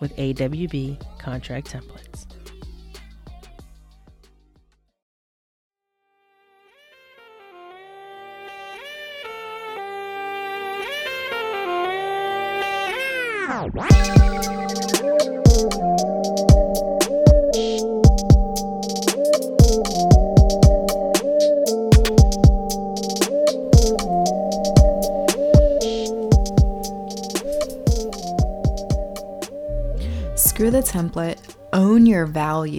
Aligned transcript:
with 0.00 0.16
AWB 0.16 1.18
contract 1.18 1.72
templates. 1.72 2.33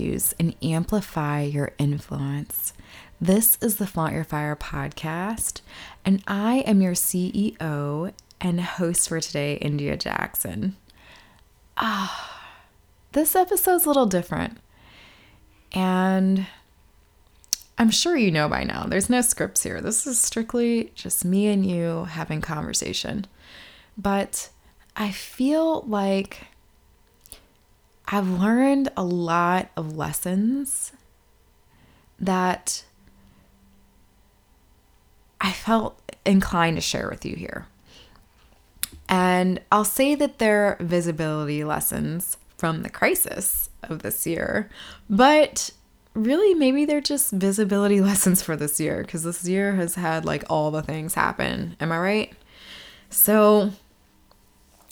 Values, 0.06 0.36
and 0.40 0.56
amplify 0.62 1.42
your 1.42 1.72
influence. 1.80 2.74
This 3.20 3.58
is 3.62 3.78
the 3.78 3.88
Flaunt 3.88 4.14
Your 4.14 4.24
Fire 4.24 4.56
podcast, 4.56 5.62
and 6.04 6.22
I 6.28 6.58
am 6.60 6.82
your 6.82 6.94
CEO 6.94 8.12
and 8.40 8.62
host 8.62 9.10
for 9.10 9.20
today, 9.20 9.56
India 9.56 9.98
Jackson. 9.98 10.76
Ah, 11.78 12.52
this 13.14 13.36
episode's 13.36 13.86
a 13.86 13.88
little 13.88 14.06
different. 14.06 14.60
And 15.72 16.46
I'm 17.78 17.90
sure 17.90 18.16
you 18.16 18.32
know 18.32 18.48
by 18.48 18.64
now, 18.64 18.86
there's 18.86 19.10
no 19.10 19.22
scripts 19.22 19.64
here. 19.64 19.82
This 19.82 20.06
is 20.06 20.22
strictly 20.22 20.92
just 20.94 21.26
me 21.26 21.48
and 21.48 21.66
you 21.66 22.06
having 22.06 22.42
conversation. 22.42 23.26
But 23.98 24.50
I 24.96 25.10
feel 25.10 25.82
like 25.82 26.48
I've 28.08 28.28
learned 28.28 28.90
a 28.96 29.04
lot 29.04 29.70
of 29.76 29.98
lessons 29.98 30.92
that 32.20 32.84
I 35.42 35.52
felt 35.52 36.00
inclined 36.26 36.78
to 36.78 36.82
share 36.82 37.10
with 37.10 37.26
you 37.26 37.36
here. 37.36 37.68
And 39.08 39.62
I'll 39.72 39.86
say 39.86 40.16
that 40.16 40.40
they're 40.40 40.78
visibility 40.80 41.64
lessons 41.64 42.38
from 42.58 42.82
the 42.82 42.90
crisis 42.90 43.70
of 43.84 44.02
this 44.02 44.26
year, 44.26 44.70
but 45.10 45.72
really 46.14 46.54
maybe 46.54 46.86
they're 46.86 47.02
just 47.02 47.32
visibility 47.32 48.02
lessons 48.10 48.42
for 48.42 48.56
this 48.56 48.80
year 48.80 49.02
because 49.02 49.24
this 49.24 49.48
year 49.48 49.76
has 49.76 49.96
had 49.96 50.26
like 50.26 50.44
all 50.50 50.72
the 50.72 50.82
things 50.82 51.14
happen. 51.14 51.76
Am 51.80 51.92
I 51.92 52.00
right? 52.00 52.34
So 53.10 53.72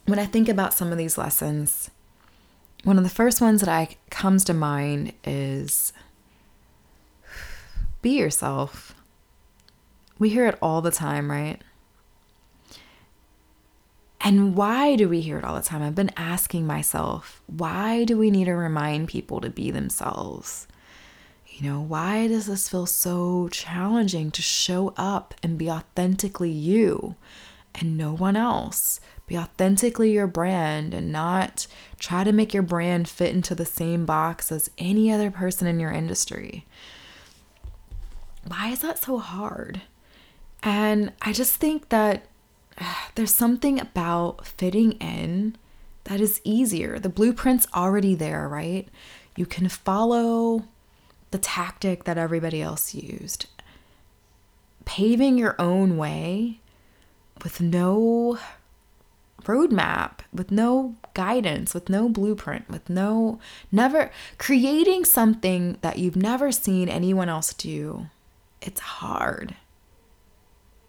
when 0.06 0.20
I 0.20 0.26
think 0.26 0.50
about 0.50 0.74
some 0.74 0.92
of 0.92 0.98
these 0.98 1.18
lessons, 1.18 1.90
one 2.84 2.98
of 2.98 3.04
the 3.04 3.10
first 3.10 3.42
ones 3.42 3.62
that 3.62 3.70
I 3.70 3.98
comes 4.10 4.44
to 4.46 4.54
mind 4.54 5.14
is 5.24 5.94
be 8.02 8.18
yourself. 8.18 8.94
We 10.20 10.30
hear 10.30 10.46
it 10.48 10.58
all 10.62 10.82
the 10.82 10.92
time, 10.92 11.32
right? 11.32 11.62
And 14.22 14.56
why 14.56 14.96
do 14.96 15.10
we 15.10 15.20
hear 15.20 15.38
it 15.38 15.44
all 15.44 15.56
the 15.56 15.62
time? 15.62 15.82
I've 15.82 15.96
been 15.96 16.12
asking 16.16 16.66
myself, 16.66 17.42
why 17.48 18.06
do 18.06 18.18
we 18.18 18.32
need 18.32 18.46
to 18.46 18.54
remind 18.54 19.10
people 19.10 19.42
to 19.42 19.50
be 19.50 19.70
themselves? 19.70 20.68
You 21.48 21.70
know, 21.70 21.82
why 21.82 22.28
does 22.28 22.48
this 22.48 22.70
feel 22.70 22.86
so 22.86 23.50
challenging 23.50 24.32
to 24.32 24.42
show 24.42 24.94
up 24.98 25.34
and 25.44 25.58
be 25.58 25.70
authentically 25.70 26.50
you 26.50 27.16
and 27.76 27.98
no 27.98 28.14
one 28.14 28.36
else? 28.36 29.00
Be 29.28 29.38
authentically 29.38 30.12
your 30.12 30.28
brand 30.28 30.94
and 30.94 31.12
not 31.12 31.68
try 31.98 32.24
to 32.24 32.32
make 32.32 32.54
your 32.54 32.64
brand 32.64 33.08
fit 33.08 33.34
into 33.34 33.56
the 33.56 33.66
same 33.66 34.06
box 34.06 34.52
as 34.52 34.70
any 34.78 35.12
other 35.12 35.32
person 35.32 35.68
in 35.68 35.80
your 35.80 35.92
industry. 35.92 36.66
Why 38.46 38.70
is 38.70 38.80
that 38.80 39.00
so 39.00 39.18
hard? 39.18 39.82
And 40.62 41.14
I 41.22 41.34
just 41.34 41.56
think 41.56 41.90
that 41.90 42.26
there's 43.16 43.34
something 43.34 43.80
about 43.80 44.46
fitting 44.46 44.94
in 44.94 45.56
that 46.06 46.20
is 46.20 46.42
easier. 46.44 47.00
The 47.00 47.10
blueprint's 47.10 47.68
already 47.74 48.16
there, 48.16 48.48
right? 48.48 48.88
You 49.36 49.46
can 49.46 49.70
follow 49.70 50.66
the 51.32 51.38
tactic 51.38 52.04
that 52.04 52.18
everybody 52.18 52.62
else 52.62 52.94
used. 52.94 53.48
Paving 54.86 55.38
your 55.38 55.56
own 55.60 55.98
way 55.98 56.60
with 57.44 57.59
no 57.59 58.40
roadmap, 59.44 60.20
with 60.34 60.52
no 60.52 60.96
guidance, 61.14 61.74
with 61.74 61.90
no 61.90 62.09
blueprint, 62.09 62.70
with 62.70 62.90
no 62.90 63.40
never 63.72 64.09
creating 64.38 65.06
something 65.06 65.78
that 65.81 66.00
you've 66.00 66.16
never 66.16 66.52
seen 66.52 66.88
anyone 66.90 67.30
else 67.30 67.54
do. 67.54 68.08
It's 68.62 68.80
hard. 68.80 69.56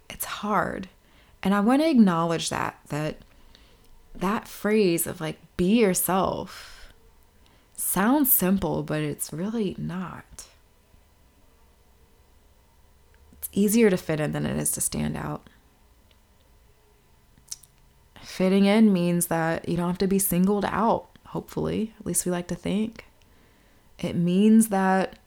It's 0.08 0.24
hard. 0.24 0.88
And 1.42 1.52
I 1.52 1.60
want 1.60 1.82
to 1.82 1.90
acknowledge 1.90 2.48
that 2.50 2.78
that 2.88 3.18
that 4.14 4.46
phrase 4.46 5.06
of 5.06 5.20
like 5.20 5.38
be 5.56 5.80
yourself 5.80 6.92
sounds 7.76 8.30
simple, 8.32 8.82
but 8.82 9.02
it's 9.02 9.32
really 9.32 9.74
not. 9.76 10.46
It's 13.32 13.48
easier 13.52 13.90
to 13.90 13.96
fit 13.96 14.20
in 14.20 14.32
than 14.32 14.46
it 14.46 14.56
is 14.56 14.70
to 14.72 14.80
stand 14.80 15.16
out. 15.16 15.48
Fitting 18.34 18.64
in 18.64 18.92
means 18.92 19.26
that 19.26 19.68
you 19.68 19.76
don't 19.76 19.86
have 19.86 19.98
to 19.98 20.08
be 20.08 20.18
singled 20.18 20.64
out, 20.64 21.06
hopefully. 21.26 21.94
At 22.00 22.04
least 22.04 22.26
we 22.26 22.32
like 22.32 22.48
to 22.48 22.56
think. 22.56 23.04
It 24.00 24.16
means 24.16 24.70
that 24.70 25.20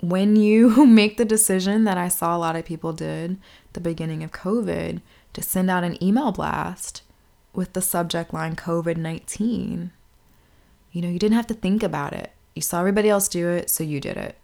when 0.00 0.34
you 0.34 0.84
make 0.86 1.18
the 1.18 1.24
decision 1.24 1.84
that 1.84 1.96
I 1.96 2.08
saw 2.08 2.36
a 2.36 2.38
lot 2.38 2.56
of 2.56 2.64
people 2.64 2.92
did 2.92 3.38
the 3.74 3.80
beginning 3.80 4.24
of 4.24 4.32
COVID 4.32 5.02
to 5.34 5.40
send 5.40 5.70
out 5.70 5.84
an 5.84 6.02
email 6.02 6.32
blast 6.32 7.02
with 7.52 7.74
the 7.74 7.80
subject 7.80 8.34
line 8.34 8.56
COVID 8.56 8.96
19, 8.96 9.92
you 10.90 11.00
know, 11.00 11.08
you 11.08 11.20
didn't 11.20 11.36
have 11.36 11.46
to 11.46 11.54
think 11.54 11.84
about 11.84 12.12
it. 12.12 12.32
You 12.56 12.62
saw 12.62 12.80
everybody 12.80 13.08
else 13.08 13.28
do 13.28 13.48
it, 13.48 13.70
so 13.70 13.84
you 13.84 14.00
did 14.00 14.16
it. 14.16 14.36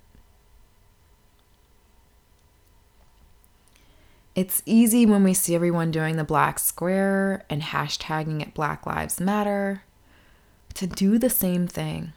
It's 4.38 4.62
easy 4.66 5.04
when 5.04 5.24
we 5.24 5.34
see 5.34 5.56
everyone 5.56 5.90
doing 5.90 6.14
the 6.14 6.22
black 6.22 6.60
square 6.60 7.44
and 7.50 7.60
hashtagging 7.60 8.40
it 8.40 8.54
Black 8.54 8.86
Lives 8.86 9.18
Matter 9.18 9.82
to 10.74 10.86
do 10.86 11.18
the 11.18 11.28
same 11.28 11.66
thing. 11.66 12.12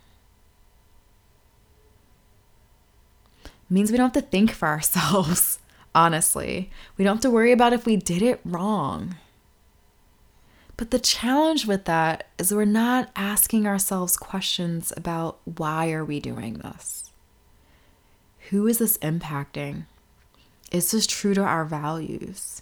It 3.43 3.49
means 3.71 3.89
we 3.89 3.97
don't 3.97 4.13
have 4.13 4.23
to 4.23 4.29
think 4.29 4.51
for 4.51 4.67
ourselves, 4.67 5.57
honestly. 5.95 6.69
We 6.95 7.03
don't 7.03 7.15
have 7.15 7.23
to 7.23 7.31
worry 7.31 7.51
about 7.51 7.73
if 7.73 7.87
we 7.87 7.97
did 7.97 8.21
it 8.21 8.39
wrong. 8.45 9.15
But 10.77 10.91
the 10.91 10.99
challenge 10.99 11.65
with 11.65 11.85
that 11.85 12.27
is 12.37 12.53
we're 12.53 12.65
not 12.65 13.09
asking 13.15 13.65
ourselves 13.65 14.15
questions 14.15 14.93
about 14.95 15.39
why 15.45 15.91
are 15.91 16.05
we 16.05 16.19
doing 16.19 16.59
this? 16.59 17.09
Who 18.51 18.67
is 18.67 18.77
this 18.77 18.99
impacting? 18.99 19.85
Is 20.71 20.91
this 20.91 21.05
true 21.05 21.33
to 21.33 21.43
our 21.43 21.65
values? 21.65 22.61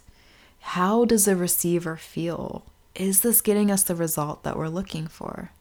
How 0.60 1.04
does 1.04 1.24
the 1.24 1.36
receiver 1.36 1.96
feel? 1.96 2.66
Is 2.94 3.20
this 3.20 3.40
getting 3.40 3.70
us 3.70 3.84
the 3.84 3.94
result 3.94 4.42
that 4.42 4.56
we're 4.56 4.68
looking 4.68 5.06
for? 5.06 5.52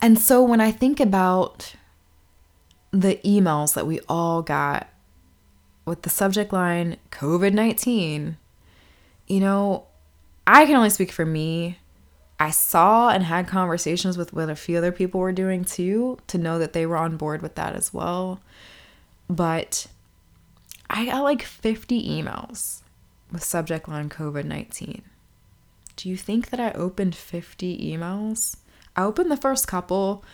And 0.00 0.18
so 0.18 0.42
when 0.42 0.60
I 0.60 0.70
think 0.70 1.00
about 1.00 1.74
the 2.90 3.18
emails 3.24 3.74
that 3.74 3.86
we 3.86 4.00
all 4.06 4.42
got 4.42 4.88
with 5.86 6.02
the 6.02 6.10
subject 6.10 6.52
line 6.52 6.98
COVID 7.10 7.54
19, 7.54 8.36
you 9.26 9.40
know, 9.40 9.86
I 10.46 10.66
can 10.66 10.76
only 10.76 10.90
speak 10.90 11.10
for 11.10 11.24
me. 11.24 11.78
I 12.38 12.50
saw 12.50 13.10
and 13.10 13.24
had 13.24 13.46
conversations 13.46 14.18
with 14.18 14.32
what 14.32 14.50
a 14.50 14.56
few 14.56 14.78
other 14.78 14.92
people 14.92 15.20
were 15.20 15.32
doing 15.32 15.64
too 15.64 16.18
to 16.26 16.38
know 16.38 16.58
that 16.58 16.72
they 16.72 16.84
were 16.84 16.96
on 16.96 17.16
board 17.16 17.42
with 17.42 17.54
that 17.54 17.74
as 17.76 17.94
well. 17.94 18.40
But 19.28 19.86
I 20.90 21.06
got 21.06 21.22
like 21.22 21.42
50 21.42 22.22
emails 22.22 22.82
with 23.30 23.44
subject 23.44 23.88
line 23.88 24.08
COVID 24.08 24.44
19. 24.44 25.02
Do 25.96 26.08
you 26.08 26.16
think 26.16 26.50
that 26.50 26.60
I 26.60 26.72
opened 26.72 27.14
50 27.14 27.78
emails? 27.78 28.56
I 28.96 29.04
opened 29.04 29.30
the 29.30 29.36
first 29.36 29.68
couple 29.68 30.24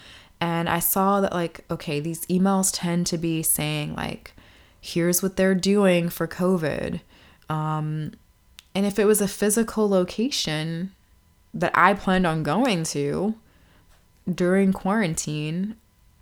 and 0.41 0.69
I 0.69 0.79
saw 0.79 1.21
that, 1.21 1.33
like, 1.33 1.65
okay, 1.71 2.01
these 2.01 2.25
emails 2.27 2.71
tend 2.73 3.07
to 3.09 3.19
be 3.19 3.43
saying, 3.43 3.95
like, 3.95 4.33
here's 4.81 5.23
what 5.23 5.37
they're 5.37 5.55
doing 5.55 6.09
for 6.09 6.27
COVID. 6.27 7.01
Um, 7.51 8.13
and 8.75 8.87
if 8.87 8.99
it 8.99 9.05
was 9.05 9.21
a 9.21 9.29
physical 9.29 9.87
location 9.87 10.93
that 11.53 11.73
I 11.75 11.95
planned 11.95 12.27
on 12.27 12.43
going 12.43 12.85
to 12.85 13.35
during 14.33 14.73
quarantine, 14.73 15.77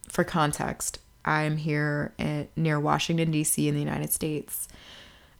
for 0.08 0.24
context, 0.24 0.98
I'm 1.24 1.58
here 1.58 2.12
at, 2.18 2.48
near 2.56 2.80
Washington, 2.80 3.30
D.C., 3.30 3.68
in 3.68 3.74
the 3.74 3.80
United 3.80 4.12
States. 4.12 4.68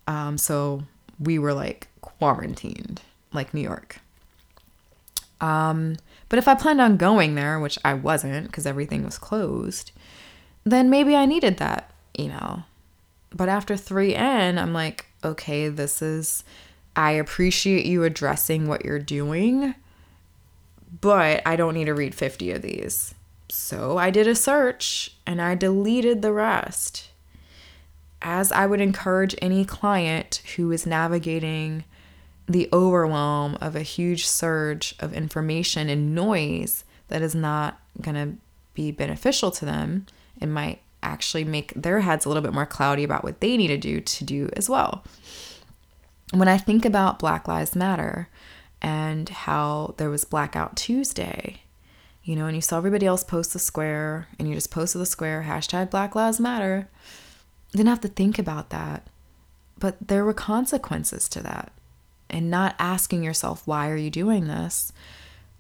Um, 0.06 0.36
so 0.36 0.82
we 1.18 1.38
were 1.38 1.54
like 1.54 1.88
quarantined, 2.00 3.00
like 3.32 3.54
New 3.54 3.62
York. 3.62 4.00
Um, 5.40 5.96
but 6.28 6.38
if 6.38 6.48
I 6.48 6.54
planned 6.54 6.80
on 6.80 6.96
going 6.96 7.34
there, 7.34 7.58
which 7.58 7.78
I 7.84 7.94
wasn't 7.94 8.48
because 8.48 8.66
everything 8.66 9.04
was 9.04 9.18
closed, 9.18 9.92
then 10.64 10.90
maybe 10.90 11.16
I 11.16 11.26
needed 11.26 11.58
that 11.58 11.90
email. 12.18 12.64
But 13.30 13.48
after 13.48 13.74
3N, 13.74 14.58
I'm 14.58 14.72
like, 14.72 15.06
okay, 15.24 15.68
this 15.68 16.02
is, 16.02 16.44
I 16.98 17.12
appreciate 17.12 17.86
you 17.86 18.02
addressing 18.02 18.66
what 18.66 18.84
you're 18.84 18.98
doing, 18.98 19.76
but 21.00 21.42
I 21.46 21.54
don't 21.54 21.74
need 21.74 21.84
to 21.84 21.94
read 21.94 22.12
50 22.12 22.50
of 22.50 22.62
these. 22.62 23.14
So 23.48 23.98
I 23.98 24.10
did 24.10 24.26
a 24.26 24.34
search 24.34 25.14
and 25.24 25.40
I 25.40 25.54
deleted 25.54 26.22
the 26.22 26.32
rest. 26.32 27.10
As 28.20 28.50
I 28.50 28.66
would 28.66 28.80
encourage 28.80 29.36
any 29.40 29.64
client 29.64 30.42
who 30.56 30.72
is 30.72 30.86
navigating 30.86 31.84
the 32.48 32.68
overwhelm 32.72 33.56
of 33.60 33.76
a 33.76 33.82
huge 33.82 34.26
surge 34.26 34.96
of 34.98 35.14
information 35.14 35.88
and 35.88 36.16
noise 36.16 36.82
that 37.06 37.22
is 37.22 37.32
not 37.32 37.80
going 38.00 38.16
to 38.16 38.36
be 38.74 38.90
beneficial 38.90 39.52
to 39.52 39.64
them 39.64 40.06
and 40.40 40.52
might 40.52 40.80
actually 41.00 41.44
make 41.44 41.72
their 41.74 42.00
heads 42.00 42.24
a 42.24 42.28
little 42.28 42.42
bit 42.42 42.52
more 42.52 42.66
cloudy 42.66 43.04
about 43.04 43.22
what 43.22 43.38
they 43.38 43.56
need 43.56 43.68
to 43.68 43.76
do 43.76 44.00
to 44.00 44.24
do 44.24 44.50
as 44.56 44.68
well. 44.68 45.04
When 46.32 46.48
I 46.48 46.58
think 46.58 46.84
about 46.84 47.18
Black 47.18 47.48
Lives 47.48 47.74
Matter 47.74 48.28
and 48.82 49.28
how 49.28 49.94
there 49.96 50.10
was 50.10 50.24
Blackout 50.24 50.76
Tuesday, 50.76 51.62
you 52.22 52.36
know, 52.36 52.46
and 52.46 52.54
you 52.54 52.60
saw 52.60 52.76
everybody 52.76 53.06
else 53.06 53.24
post 53.24 53.54
the 53.54 53.58
square 53.58 54.28
and 54.38 54.46
you 54.46 54.54
just 54.54 54.70
posted 54.70 55.00
the 55.00 55.06
square, 55.06 55.46
hashtag 55.48 55.90
Black 55.90 56.14
Lives 56.14 56.38
Matter. 56.38 56.88
Didn't 57.72 57.88
have 57.88 58.02
to 58.02 58.08
think 58.08 58.38
about 58.38 58.68
that. 58.70 59.06
But 59.78 59.96
there 60.06 60.24
were 60.24 60.34
consequences 60.34 61.28
to 61.30 61.42
that. 61.42 61.72
And 62.28 62.50
not 62.50 62.74
asking 62.78 63.22
yourself, 63.22 63.66
why 63.66 63.88
are 63.88 63.96
you 63.96 64.10
doing 64.10 64.48
this? 64.48 64.92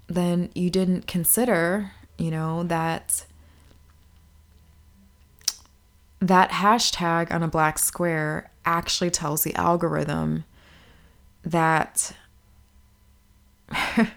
Then 0.06 0.50
you 0.54 0.68
didn't 0.68 1.06
consider, 1.06 1.92
you 2.18 2.30
know, 2.30 2.62
that 2.64 3.24
that 6.20 6.50
hashtag 6.50 7.32
on 7.32 7.42
a 7.42 7.48
black 7.48 7.78
square 7.78 8.50
actually 8.66 9.10
tells 9.10 9.44
the 9.44 9.54
algorithm 9.54 10.44
that 11.44 12.12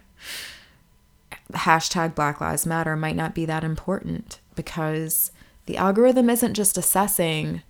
hashtag 1.54 2.16
Black 2.16 2.42
Lives 2.42 2.66
Matter 2.66 2.96
might 2.96 3.16
not 3.16 3.36
be 3.36 3.46
that 3.46 3.64
important 3.64 4.40
because 4.56 5.32
the 5.66 5.78
algorithm 5.78 6.30
isn't 6.30 6.54
just 6.54 6.78
assessing 6.78 7.62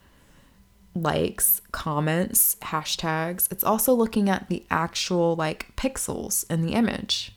likes, 0.94 1.62
comments, 1.72 2.58
hashtags, 2.62 3.52
it's 3.52 3.64
also 3.64 3.94
looking 3.94 4.30
at 4.30 4.50
the 4.50 4.64
actual 4.70 5.36
like 5.36 5.76
pixels 5.76 6.50
in 6.50 6.62
the 6.62 6.74
image. 6.74 7.34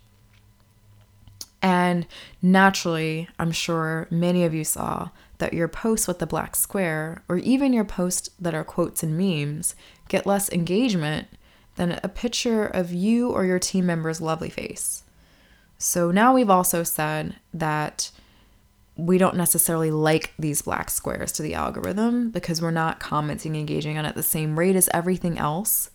And 1.63 2.07
naturally, 2.43 3.29
I'm 3.39 3.53
sure 3.53 4.07
many 4.11 4.45
of 4.45 4.53
you 4.53 4.65
saw 4.65 5.11
that 5.39 5.55
your 5.55 5.69
posts 5.69 6.07
with 6.07 6.19
the 6.19 6.27
black 6.27 6.57
square, 6.57 7.23
or 7.29 7.39
even 7.39 7.73
your 7.73 7.85
posts 7.85 8.29
that 8.39 8.55
are 8.55 8.65
quotes 8.65 9.03
and 9.03 9.17
memes, 9.17 9.75
get 10.09 10.27
less 10.27 10.51
engagement 10.51 11.29
than 11.77 11.99
a 12.03 12.09
picture 12.09 12.65
of 12.65 12.93
you 12.93 13.31
or 13.31 13.45
your 13.45 13.59
team 13.59 13.87
member's 13.87 14.21
lovely 14.21 14.51
face. 14.51 15.03
So 15.79 16.11
now 16.11 16.33
we've 16.33 16.51
also 16.51 16.83
said 16.83 17.37
that 17.53 18.11
we 18.97 19.19
don't 19.19 19.37
necessarily 19.37 19.91
like 19.91 20.33
these 20.39 20.63
black 20.63 20.89
squares 20.89 21.33
to 21.33 21.43
the 21.43 21.55
algorithm 21.55 22.31
because 22.31 22.63
we're 22.63 22.71
not 22.71 23.01
commenting, 23.01 23.57
engaging 23.57 23.99
on 23.99 24.07
it 24.07 24.15
the 24.15 24.23
same 24.23 24.59
rate 24.59 24.77
as 24.77 24.89
everything 24.95 25.37
else. 25.37 25.91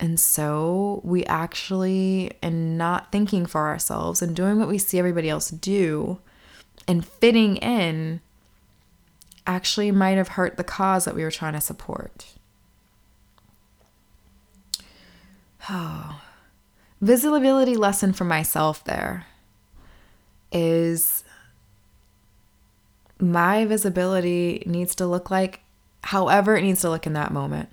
And 0.00 0.18
so 0.18 1.00
we 1.04 1.24
actually, 1.24 2.32
and 2.42 2.76
not 2.76 3.12
thinking 3.12 3.46
for 3.46 3.68
ourselves 3.68 4.20
and 4.20 4.34
doing 4.34 4.58
what 4.58 4.68
we 4.68 4.76
see 4.76 4.98
everybody 4.98 5.30
else 5.30 5.50
do 5.50 6.18
and 6.88 7.06
fitting 7.06 7.56
in, 7.58 8.20
actually 9.46 9.90
might 9.92 10.16
have 10.16 10.28
hurt 10.28 10.56
the 10.56 10.64
cause 10.64 11.04
that 11.04 11.14
we 11.14 11.22
were 11.22 11.30
trying 11.30 11.54
to 11.54 11.60
support. 11.60 12.26
Oh, 15.68 16.20
visibility 17.00 17.76
lesson 17.76 18.12
for 18.12 18.24
myself 18.24 18.84
there 18.84 19.26
is 20.52 21.24
my 23.18 23.66
visibility 23.66 24.62
needs 24.66 24.94
to 24.94 25.06
look 25.06 25.30
like 25.30 25.60
however 26.04 26.56
it 26.56 26.62
needs 26.62 26.80
to 26.82 26.90
look 26.90 27.06
in 27.06 27.14
that 27.14 27.32
moment. 27.32 27.68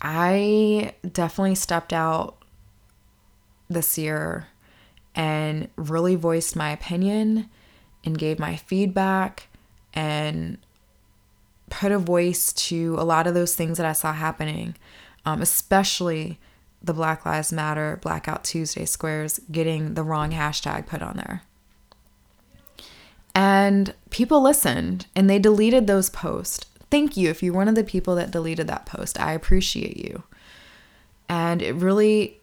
I 0.00 0.94
definitely 1.12 1.54
stepped 1.54 1.92
out 1.92 2.42
this 3.68 3.96
year 3.96 4.48
and 5.14 5.68
really 5.76 6.16
voiced 6.16 6.56
my 6.56 6.70
opinion 6.70 7.48
and 8.04 8.18
gave 8.18 8.38
my 8.38 8.56
feedback 8.56 9.48
and 9.94 10.58
put 11.70 11.92
a 11.92 11.98
voice 11.98 12.52
to 12.52 12.96
a 12.98 13.04
lot 13.04 13.26
of 13.26 13.34
those 13.34 13.54
things 13.54 13.78
that 13.78 13.86
I 13.86 13.92
saw 13.92 14.12
happening, 14.12 14.74
um, 15.24 15.42
especially 15.42 16.38
the 16.82 16.94
Black 16.94 17.24
Lives 17.24 17.52
Matter 17.52 17.98
Blackout 18.02 18.44
Tuesday 18.44 18.84
squares 18.84 19.40
getting 19.50 19.94
the 19.94 20.02
wrong 20.02 20.32
hashtag 20.32 20.86
put 20.86 21.02
on 21.02 21.16
there. 21.16 21.42
And 23.34 23.94
people 24.10 24.42
listened 24.42 25.06
and 25.16 25.30
they 25.30 25.38
deleted 25.38 25.86
those 25.86 26.10
posts. 26.10 26.66
Thank 26.90 27.16
you 27.16 27.30
if 27.30 27.42
you're 27.42 27.54
one 27.54 27.68
of 27.68 27.74
the 27.74 27.84
people 27.84 28.14
that 28.16 28.30
deleted 28.30 28.66
that 28.66 28.84
post. 28.84 29.18
I 29.18 29.32
appreciate 29.32 29.96
you. 29.96 30.24
And 31.28 31.62
it 31.62 31.74
really, 31.74 32.40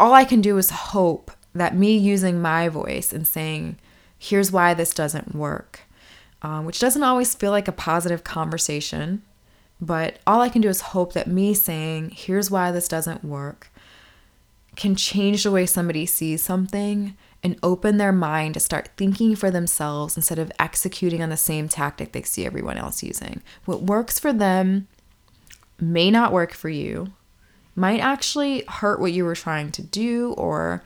all 0.00 0.14
I 0.14 0.24
can 0.24 0.40
do 0.40 0.56
is 0.56 0.70
hope 0.70 1.30
that 1.54 1.76
me 1.76 1.96
using 1.96 2.40
my 2.40 2.70
voice 2.70 3.12
and 3.12 3.26
saying, 3.26 3.76
here's 4.18 4.50
why 4.50 4.72
this 4.72 4.94
doesn't 4.94 5.34
work, 5.34 5.80
um, 6.40 6.64
which 6.64 6.78
doesn't 6.78 7.02
always 7.02 7.34
feel 7.34 7.50
like 7.50 7.68
a 7.68 7.72
positive 7.72 8.24
conversation 8.24 9.22
but 9.82 10.20
all 10.28 10.40
I 10.40 10.48
can 10.48 10.62
do 10.62 10.68
is 10.68 10.80
hope 10.80 11.12
that 11.14 11.26
me 11.26 11.54
saying, 11.54 12.12
here's 12.14 12.52
why 12.52 12.70
this 12.70 12.86
doesn't 12.86 13.24
work, 13.24 13.68
can 14.76 14.94
change 14.94 15.42
the 15.42 15.50
way 15.50 15.66
somebody 15.66 16.06
sees 16.06 16.40
something 16.40 17.16
and 17.42 17.58
open 17.64 17.96
their 17.96 18.12
mind 18.12 18.54
to 18.54 18.60
start 18.60 18.90
thinking 18.96 19.34
for 19.34 19.50
themselves 19.50 20.16
instead 20.16 20.38
of 20.38 20.52
executing 20.60 21.20
on 21.20 21.30
the 21.30 21.36
same 21.36 21.68
tactic 21.68 22.12
they 22.12 22.22
see 22.22 22.46
everyone 22.46 22.78
else 22.78 23.02
using. 23.02 23.42
What 23.64 23.82
works 23.82 24.20
for 24.20 24.32
them 24.32 24.86
may 25.80 26.12
not 26.12 26.32
work 26.32 26.52
for 26.52 26.68
you, 26.68 27.12
might 27.74 27.98
actually 27.98 28.62
hurt 28.68 29.00
what 29.00 29.12
you 29.12 29.24
were 29.24 29.34
trying 29.34 29.72
to 29.72 29.82
do 29.82 30.32
or 30.34 30.84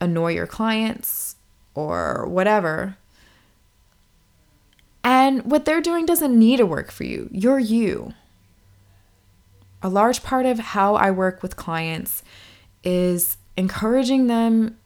annoy 0.00 0.34
your 0.34 0.48
clients 0.48 1.36
or 1.76 2.26
whatever. 2.26 2.96
And 5.04 5.44
what 5.44 5.64
they're 5.64 5.80
doing 5.80 6.06
doesn't 6.06 6.36
need 6.36 6.56
to 6.56 6.66
work 6.66 6.90
for 6.90 7.04
you. 7.04 7.28
You're 7.30 7.60
you 7.60 8.14
a 9.82 9.88
large 9.88 10.22
part 10.22 10.46
of 10.46 10.58
how 10.58 10.94
I 10.94 11.10
work 11.10 11.42
with 11.42 11.56
clients 11.56 12.22
is 12.84 13.36
encouraging 13.56 14.26
them 14.26 14.78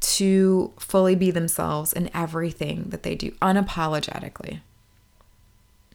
to 0.00 0.72
fully 0.78 1.14
be 1.14 1.30
themselves 1.30 1.92
in 1.92 2.10
everything 2.14 2.84
that 2.90 3.02
they 3.02 3.14
do 3.14 3.30
unapologetically. 3.42 4.60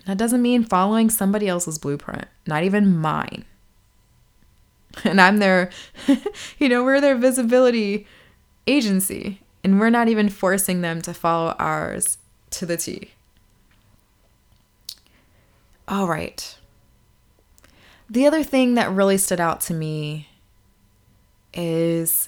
That 0.05 0.17
doesn't 0.17 0.41
mean 0.41 0.63
following 0.63 1.09
somebody 1.09 1.47
else's 1.47 1.77
blueprint, 1.77 2.25
not 2.47 2.63
even 2.63 2.97
mine. 2.97 3.45
And 5.05 5.21
I'm 5.21 5.37
their, 5.37 5.69
you 6.59 6.67
know, 6.67 6.83
we're 6.83 6.99
their 6.99 7.15
visibility 7.15 8.05
agency. 8.67 9.39
And 9.63 9.79
we're 9.79 9.89
not 9.89 10.09
even 10.09 10.27
forcing 10.27 10.81
them 10.81 11.01
to 11.03 11.13
follow 11.13 11.55
ours 11.59 12.17
to 12.49 12.65
the 12.65 12.75
T. 12.75 13.11
All 15.87 16.07
right. 16.07 16.57
The 18.11 18.27
other 18.27 18.43
thing 18.43 18.73
that 18.73 18.91
really 18.91 19.17
stood 19.17 19.39
out 19.39 19.61
to 19.61 19.73
me 19.73 20.27
is 21.53 22.27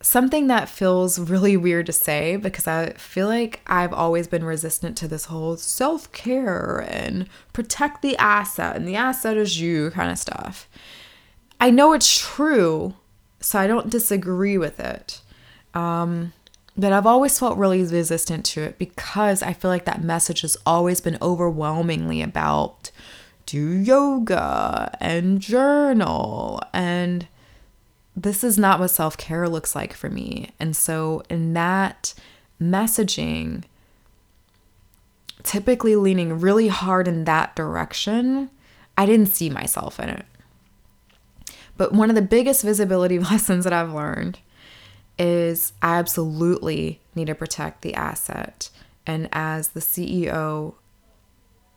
something 0.00 0.46
that 0.46 0.66
feels 0.66 1.18
really 1.18 1.54
weird 1.54 1.84
to 1.84 1.92
say 1.92 2.36
because 2.36 2.66
I 2.66 2.94
feel 2.94 3.26
like 3.26 3.60
I've 3.66 3.92
always 3.92 4.26
been 4.28 4.44
resistant 4.44 4.96
to 4.96 5.08
this 5.08 5.26
whole 5.26 5.58
self 5.58 6.10
care 6.12 6.86
and 6.88 7.28
protect 7.52 8.00
the 8.00 8.16
asset 8.16 8.76
and 8.76 8.88
the 8.88 8.96
asset 8.96 9.36
is 9.36 9.60
you 9.60 9.90
kind 9.90 10.10
of 10.10 10.18
stuff. 10.18 10.66
I 11.60 11.70
know 11.70 11.92
it's 11.92 12.18
true, 12.18 12.94
so 13.40 13.58
I 13.58 13.66
don't 13.66 13.90
disagree 13.90 14.56
with 14.56 14.80
it. 14.80 15.20
Um, 15.74 16.32
but 16.78 16.94
I've 16.94 17.04
always 17.04 17.38
felt 17.38 17.58
really 17.58 17.82
resistant 17.82 18.46
to 18.46 18.62
it 18.62 18.78
because 18.78 19.42
I 19.42 19.52
feel 19.52 19.70
like 19.70 19.84
that 19.84 20.02
message 20.02 20.40
has 20.40 20.56
always 20.64 21.02
been 21.02 21.18
overwhelmingly 21.20 22.22
about 22.22 22.90
do 23.48 23.70
yoga 23.70 24.94
and 25.00 25.40
journal 25.40 26.60
and 26.74 27.26
this 28.14 28.44
is 28.44 28.58
not 28.58 28.78
what 28.78 28.88
self 28.88 29.16
care 29.16 29.48
looks 29.48 29.74
like 29.74 29.94
for 29.94 30.10
me. 30.10 30.50
And 30.60 30.76
so, 30.76 31.22
in 31.30 31.54
that 31.54 32.12
messaging, 32.60 33.64
typically 35.42 35.96
leaning 35.96 36.40
really 36.40 36.68
hard 36.68 37.08
in 37.08 37.24
that 37.24 37.56
direction, 37.56 38.50
I 38.98 39.06
didn't 39.06 39.28
see 39.28 39.48
myself 39.48 39.98
in 39.98 40.10
it. 40.10 40.26
But 41.78 41.92
one 41.92 42.10
of 42.10 42.16
the 42.16 42.22
biggest 42.22 42.62
visibility 42.62 43.18
lessons 43.30 43.64
that 43.64 43.72
I've 43.72 43.94
learned 43.94 44.40
is 45.18 45.72
I 45.80 45.96
absolutely 45.96 47.00
need 47.14 47.28
to 47.28 47.34
protect 47.34 47.80
the 47.80 47.94
asset. 47.94 48.68
And 49.06 49.28
as 49.32 49.68
the 49.68 49.80
CEO 49.80 50.74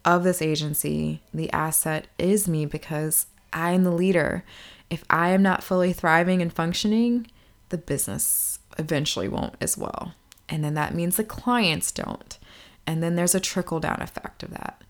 of 0.03 0.24
this 0.24 0.41
agency, 0.41 1.22
the 1.34 1.51
asset 1.51 2.08
is 2.17 2.48
me 2.48 2.65
because 2.65 3.27
I 3.53 3.72
am 3.72 3.84
the 3.84 3.91
leader 3.91 4.43
if 4.91 5.05
I 5.10 5.29
am 5.29 5.41
not 5.41 5.63
fully 5.63 5.93
thriving 5.93 6.41
and 6.41 6.53
functioning, 6.53 7.25
the 7.70 7.77
business 7.77 8.60
eventually 8.77 9.29
won't 9.29 9.55
as 9.62 9.77
well. 9.77 10.13
And 10.50 10.65
then 10.65 10.74
that 10.74 10.93
means 10.93 11.15
the 11.15 11.24
clients 11.24 11.93
don't. 11.93 12.38
And 12.86 13.01
then 13.01 13.15
there's 13.15 13.34
a 13.34 13.39
trickle 13.39 13.79
down 13.79 14.01
effect 14.01 14.43
of 14.43 14.51
that. 14.51 14.84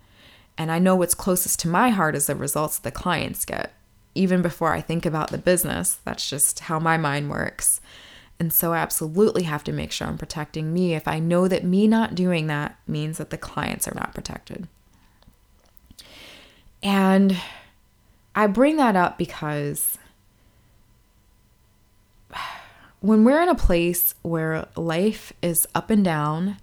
And 0.58 0.72
I 0.72 0.80
know 0.80 0.96
what's 0.96 1.14
closest 1.14 1.60
to 1.60 1.68
my 1.68 1.92
heart 1.92 2.16
is 2.16 2.26
the 2.26 2.36
results 2.36 2.80
the 2.80 2.90
clients 2.90 3.46
get. 3.46 3.74
Even 4.16 4.42
before 4.42 4.74
I 4.74 4.82
think 4.82 5.06
about 5.06 5.30
the 5.30 5.38
business, 5.38 6.00
that's 6.04 6.28
just 6.28 6.62
how 6.62 6.80
my 6.80 6.98
mind 6.98 7.30
works. 7.30 7.80
And 8.40 8.52
so 8.52 8.74
I 8.74 8.80
absolutely 8.80 9.44
have 9.44 9.64
to 9.66 9.72
make 9.72 9.92
sure 9.92 10.08
I'm 10.08 10.18
protecting 10.18 10.74
me 10.74 10.96
if 10.96 11.08
I 11.08 11.20
know 11.20 11.48
that 11.48 11.64
me 11.64 11.88
not 11.88 12.16
doing 12.16 12.48
that 12.48 12.76
means 12.88 13.20
that 13.20 13.30
the 13.30 13.38
clients 13.38 13.88
are 13.88 13.96
not 13.96 14.16
protected. 14.16 14.68
And 16.84 17.38
I 18.36 18.48
bring 18.48 18.78
that 18.78 18.96
up 18.96 19.18
because 19.18 19.98
when 23.02 23.24
we're 23.24 23.42
in 23.42 23.50
a 23.50 23.56
place 23.56 24.16
where 24.22 24.68
life 24.76 25.34
is 25.42 25.68
up 25.76 25.90
and 25.90 26.06
down 26.06 26.58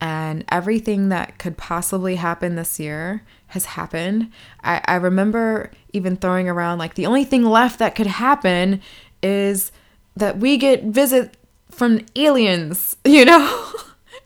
and 0.00 0.44
everything 0.48 1.10
that 1.10 1.38
could 1.38 1.56
possibly 1.56 2.16
happen 2.16 2.54
this 2.54 2.80
year 2.80 3.22
has 3.48 3.66
happened, 3.66 4.30
I, 4.62 4.80
I 4.86 4.94
remember 4.94 5.70
even 5.92 6.16
throwing 6.16 6.48
around 6.48 6.78
like 6.78 6.94
the 6.94 7.06
only 7.06 7.24
thing 7.24 7.44
left 7.44 7.78
that 7.80 7.94
could 7.94 8.06
happen 8.06 8.80
is 9.22 9.72
that 10.16 10.38
we 10.38 10.56
get 10.56 10.84
visit 10.84 11.36
from 11.70 12.00
aliens, 12.16 12.96
you 13.04 13.24
know? 13.24 13.72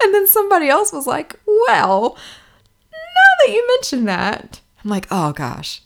and 0.03 0.15
then 0.15 0.27
somebody 0.27 0.69
else 0.69 0.93
was 0.93 1.07
like, 1.07 1.39
well, 1.47 2.17
now 2.93 3.45
that 3.47 3.53
you 3.53 3.67
mention 3.77 4.05
that, 4.05 4.61
I'm 4.85 4.91
like, 4.91 5.07
oh 5.11 5.33
gosh. 5.33 5.81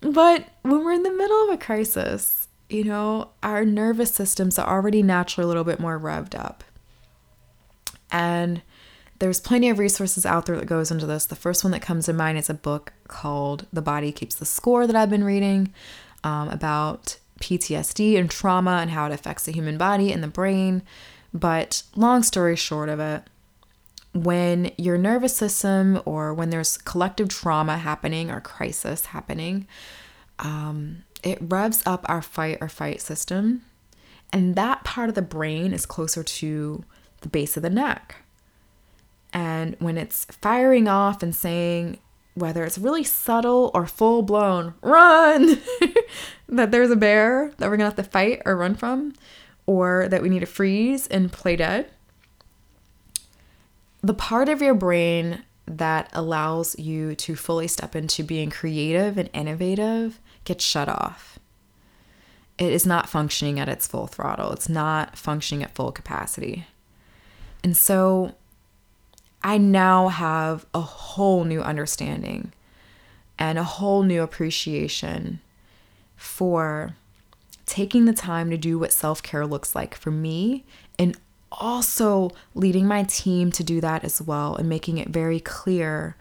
but 0.00 0.48
when 0.62 0.84
we're 0.84 0.92
in 0.92 1.02
the 1.02 1.10
middle 1.10 1.44
of 1.44 1.50
a 1.50 1.58
crisis, 1.58 2.48
you 2.68 2.84
know, 2.84 3.30
our 3.42 3.64
nervous 3.64 4.12
systems 4.12 4.58
are 4.58 4.68
already 4.68 5.02
naturally 5.02 5.44
a 5.44 5.48
little 5.48 5.64
bit 5.64 5.78
more 5.78 6.00
revved 6.00 6.34
up. 6.34 6.64
And 8.10 8.62
there's 9.18 9.40
plenty 9.40 9.68
of 9.68 9.78
resources 9.78 10.26
out 10.26 10.46
there 10.46 10.56
that 10.56 10.66
goes 10.66 10.90
into 10.90 11.06
this. 11.06 11.26
The 11.26 11.36
first 11.36 11.64
one 11.64 11.70
that 11.72 11.82
comes 11.82 12.06
to 12.06 12.12
mind 12.12 12.38
is 12.38 12.50
a 12.50 12.54
book 12.54 12.92
called 13.08 13.66
The 13.72 13.82
Body 13.82 14.12
Keeps 14.12 14.34
the 14.34 14.46
Score 14.46 14.86
that 14.86 14.96
I've 14.96 15.10
been 15.10 15.24
reading 15.24 15.72
um, 16.24 16.48
about 16.48 17.18
PTSD 17.40 18.18
and 18.18 18.30
trauma 18.30 18.78
and 18.80 18.90
how 18.90 19.06
it 19.06 19.12
affects 19.12 19.44
the 19.44 19.52
human 19.52 19.78
body 19.78 20.12
and 20.12 20.22
the 20.22 20.28
brain. 20.28 20.82
But 21.32 21.82
long 21.94 22.22
story 22.22 22.56
short 22.56 22.88
of 22.88 23.00
it, 23.00 23.22
when 24.24 24.70
your 24.78 24.96
nervous 24.96 25.36
system 25.36 26.00
or 26.04 26.32
when 26.32 26.50
there's 26.50 26.78
collective 26.78 27.28
trauma 27.28 27.78
happening 27.78 28.30
or 28.30 28.40
crisis 28.40 29.06
happening, 29.06 29.66
um, 30.38 31.04
it 31.22 31.38
revs 31.40 31.82
up 31.86 32.04
our 32.08 32.22
fight 32.22 32.58
or 32.60 32.68
fight 32.68 33.00
system. 33.00 33.62
And 34.32 34.54
that 34.56 34.84
part 34.84 35.08
of 35.08 35.14
the 35.14 35.22
brain 35.22 35.72
is 35.72 35.86
closer 35.86 36.22
to 36.22 36.84
the 37.20 37.28
base 37.28 37.56
of 37.56 37.62
the 37.62 37.70
neck. 37.70 38.16
And 39.32 39.76
when 39.78 39.98
it's 39.98 40.24
firing 40.26 40.88
off 40.88 41.22
and 41.22 41.34
saying, 41.34 41.98
whether 42.34 42.64
it's 42.64 42.78
really 42.78 43.04
subtle 43.04 43.70
or 43.74 43.86
full 43.86 44.22
blown, 44.22 44.74
run, 44.82 45.60
that 46.48 46.70
there's 46.70 46.90
a 46.90 46.96
bear 46.96 47.52
that 47.58 47.68
we're 47.68 47.76
gonna 47.76 47.88
have 47.88 47.96
to 47.96 48.02
fight 48.02 48.42
or 48.44 48.56
run 48.56 48.74
from, 48.74 49.14
or 49.66 50.06
that 50.08 50.22
we 50.22 50.28
need 50.28 50.40
to 50.40 50.46
freeze 50.46 51.06
and 51.06 51.32
play 51.32 51.56
dead, 51.56 51.90
the 54.06 54.14
part 54.14 54.48
of 54.48 54.62
your 54.62 54.74
brain 54.74 55.42
that 55.66 56.08
allows 56.12 56.78
you 56.78 57.16
to 57.16 57.34
fully 57.34 57.66
step 57.66 57.96
into 57.96 58.22
being 58.22 58.50
creative 58.50 59.18
and 59.18 59.28
innovative 59.32 60.20
gets 60.44 60.64
shut 60.64 60.88
off. 60.88 61.40
It 62.56 62.72
is 62.72 62.86
not 62.86 63.08
functioning 63.08 63.58
at 63.58 63.68
its 63.68 63.88
full 63.88 64.06
throttle, 64.06 64.52
it's 64.52 64.68
not 64.68 65.18
functioning 65.18 65.64
at 65.64 65.74
full 65.74 65.90
capacity. 65.90 66.66
And 67.64 67.76
so 67.76 68.36
I 69.42 69.58
now 69.58 70.06
have 70.06 70.66
a 70.72 70.80
whole 70.80 71.42
new 71.42 71.60
understanding 71.60 72.52
and 73.40 73.58
a 73.58 73.64
whole 73.64 74.04
new 74.04 74.22
appreciation 74.22 75.40
for 76.14 76.94
taking 77.66 78.04
the 78.04 78.12
time 78.12 78.50
to 78.50 78.56
do 78.56 78.78
what 78.78 78.92
self 78.92 79.20
care 79.20 79.44
looks 79.44 79.74
like 79.74 79.96
for 79.96 80.12
me 80.12 80.64
and 80.96 81.18
also 81.58 82.30
leading 82.54 82.86
my 82.86 83.02
team 83.04 83.50
to 83.52 83.64
do 83.64 83.80
that 83.80 84.04
as 84.04 84.20
well 84.20 84.56
and 84.56 84.68
making 84.68 84.98
it 84.98 85.08
very 85.08 85.40
clear 85.40 86.16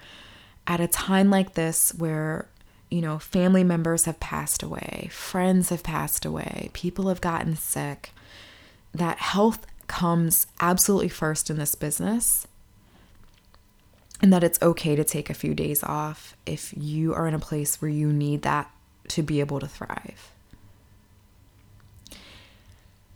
at 0.67 0.79
a 0.79 0.87
time 0.87 1.29
like 1.29 1.53
this 1.53 1.93
where 1.95 2.47
you 2.89 3.01
know 3.01 3.19
family 3.19 3.63
members 3.63 4.05
have 4.05 4.19
passed 4.19 4.63
away 4.63 5.09
friends 5.11 5.69
have 5.69 5.83
passed 5.83 6.25
away 6.25 6.69
people 6.73 7.09
have 7.09 7.21
gotten 7.21 7.55
sick 7.55 8.11
that 8.93 9.17
health 9.17 9.65
comes 9.87 10.47
absolutely 10.59 11.09
first 11.09 11.49
in 11.49 11.57
this 11.57 11.75
business 11.75 12.47
and 14.21 14.31
that 14.31 14.43
it's 14.43 14.61
okay 14.61 14.95
to 14.95 15.03
take 15.03 15.29
a 15.29 15.33
few 15.33 15.53
days 15.53 15.83
off 15.83 16.35
if 16.45 16.73
you 16.75 17.13
are 17.13 17.27
in 17.27 17.33
a 17.33 17.39
place 17.39 17.81
where 17.81 17.91
you 17.91 18.11
need 18.11 18.41
that 18.43 18.71
to 19.09 19.21
be 19.21 19.39
able 19.39 19.59
to 19.59 19.67
thrive. 19.67 20.31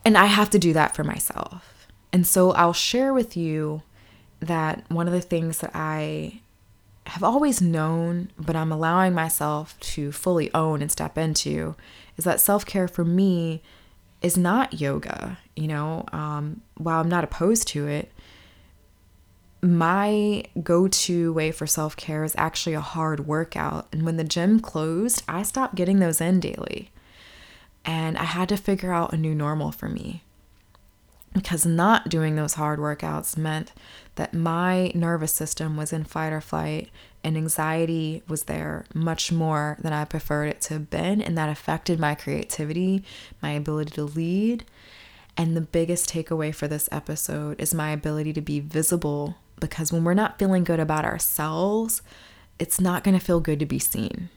And 0.06 0.18
I 0.18 0.26
have 0.26 0.50
to 0.52 0.60
do 0.60 0.74
that 0.74 0.96
for 0.96 1.04
myself 1.04 1.79
and 2.12 2.26
so 2.26 2.52
I'll 2.52 2.74
share 2.74 3.14
with 3.14 3.38
you 3.38 3.84
that 4.40 4.84
one 4.90 5.08
of 5.08 5.14
the 5.14 5.22
things 5.22 5.60
that 5.60 5.72
I 5.74 6.42
have 7.06 7.24
always 7.24 7.62
known, 7.62 8.32
but 8.38 8.56
I'm 8.56 8.72
allowing 8.72 9.14
myself 9.14 9.80
to 9.80 10.12
fully 10.12 10.54
own 10.54 10.82
and 10.82 10.92
step 10.92 11.18
into, 11.18 11.76
is 12.18 12.26
that 12.26 12.40
self 12.40 12.66
care 12.66 12.88
for 12.88 13.06
me 13.06 13.62
is 14.22 14.38
not 14.38 14.80
yoga. 14.80 15.38
You 15.56 15.68
know, 15.68 16.06
um, 16.12 16.62
while 16.76 17.02
I'm 17.02 17.10
not 17.10 17.24
opposed 17.24 17.68
to 17.70 17.88
it, 17.88 18.12
my 19.62 20.44
go 20.64 20.88
to 20.88 21.34
way 21.34 21.52
for 21.52 21.68
self 21.68 21.96
care 21.96 22.24
is 22.24 22.36
actually 22.38 22.76
a 22.76 22.82
hard 22.82 23.28
workout. 23.28 23.88
And 23.92 24.04
when 24.04 24.18
the 24.18 24.24
gym 24.24 24.60
closed, 24.60 25.24
I 25.28 25.44
stopped 25.44 25.76
getting 25.76 26.00
those 26.00 26.22
in 26.22 26.40
daily. 26.40 26.92
And 27.86 28.18
I 28.18 28.24
had 28.24 28.50
to 28.50 28.58
figure 28.58 28.94
out 28.94 29.14
a 29.14 29.18
new 29.18 29.34
normal 29.34 29.72
for 29.72 29.90
me 29.90 30.24
because 31.34 31.66
not 31.66 32.10
doing 32.10 32.36
those 32.36 32.56
hard 32.56 32.80
workouts 32.80 33.38
meant 33.38 33.72
that 34.16 34.34
my 34.34 34.92
nervous 34.96 35.32
system 35.32 35.78
was 35.78 35.94
in 35.94 36.04
fight 36.04 36.34
or 36.34 36.42
flight 36.42 36.90
and 37.24 37.36
anxiety 37.38 38.24
was 38.28 38.44
there 38.44 38.86
much 38.94 39.32
more 39.32 39.78
than 39.82 39.94
I 39.94 40.06
preferred 40.06 40.46
it 40.46 40.62
to 40.62 40.76
have 40.76 40.90
been. 40.90 41.22
And 41.22 41.38
that 41.38 41.50
affected 41.50 42.00
my 42.00 42.16
creativity, 42.16 43.04
my 43.42 43.52
ability 43.52 43.92
to 43.92 44.04
lead. 44.04 44.66
And 45.36 45.56
the 45.56 45.62
biggest 45.62 46.10
takeaway 46.10 46.54
for 46.54 46.68
this 46.68 46.90
episode 46.92 47.60
is 47.60 47.74
my 47.74 47.92
ability 47.92 48.34
to 48.34 48.42
be 48.42 48.60
visible 48.60 49.36
because 49.60 49.92
when 49.92 50.04
we're 50.04 50.14
not 50.14 50.40
feeling 50.40 50.64
good 50.64 50.80
about 50.80 51.06
ourselves, 51.06 52.02
it's 52.58 52.80
not 52.80 53.04
going 53.04 53.18
to 53.18 53.24
feel 53.24 53.40
good 53.40 53.60
to 53.60 53.66
be 53.66 53.80
seen. 53.80 54.30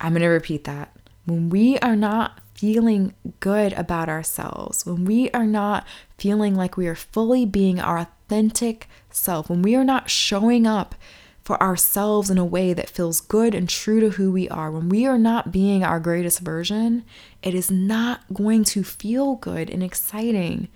I'm 0.00 0.12
going 0.12 0.22
to 0.22 0.28
repeat 0.28 0.64
that. 0.64 0.96
When 1.26 1.48
we 1.50 1.78
are 1.78 1.94
not 1.94 2.40
feeling 2.62 3.12
good 3.40 3.72
about 3.72 4.08
ourselves, 4.08 4.86
when 4.86 5.04
we 5.04 5.28
are 5.32 5.48
not 5.48 5.84
feeling 6.16 6.54
like 6.54 6.76
we 6.76 6.86
are 6.86 6.94
fully 6.94 7.44
being 7.44 7.80
our 7.80 7.98
authentic 7.98 8.86
self, 9.10 9.50
when 9.50 9.62
we 9.62 9.74
are 9.74 9.82
not 9.82 10.08
showing 10.08 10.64
up 10.64 10.94
for 11.42 11.60
ourselves 11.60 12.30
in 12.30 12.38
a 12.38 12.44
way 12.44 12.72
that 12.72 12.88
feels 12.88 13.20
good 13.20 13.52
and 13.52 13.68
true 13.68 13.98
to 13.98 14.10
who 14.10 14.30
we 14.30 14.48
are, 14.48 14.70
when 14.70 14.88
we 14.88 15.04
are 15.04 15.18
not 15.18 15.50
being 15.50 15.82
our 15.82 15.98
greatest 15.98 16.38
version, 16.38 17.04
it 17.42 17.52
is 17.52 17.68
not 17.68 18.20
going 18.32 18.62
to 18.62 18.84
feel 18.84 19.34
good 19.34 19.68
and 19.68 19.82
exciting 19.82 20.68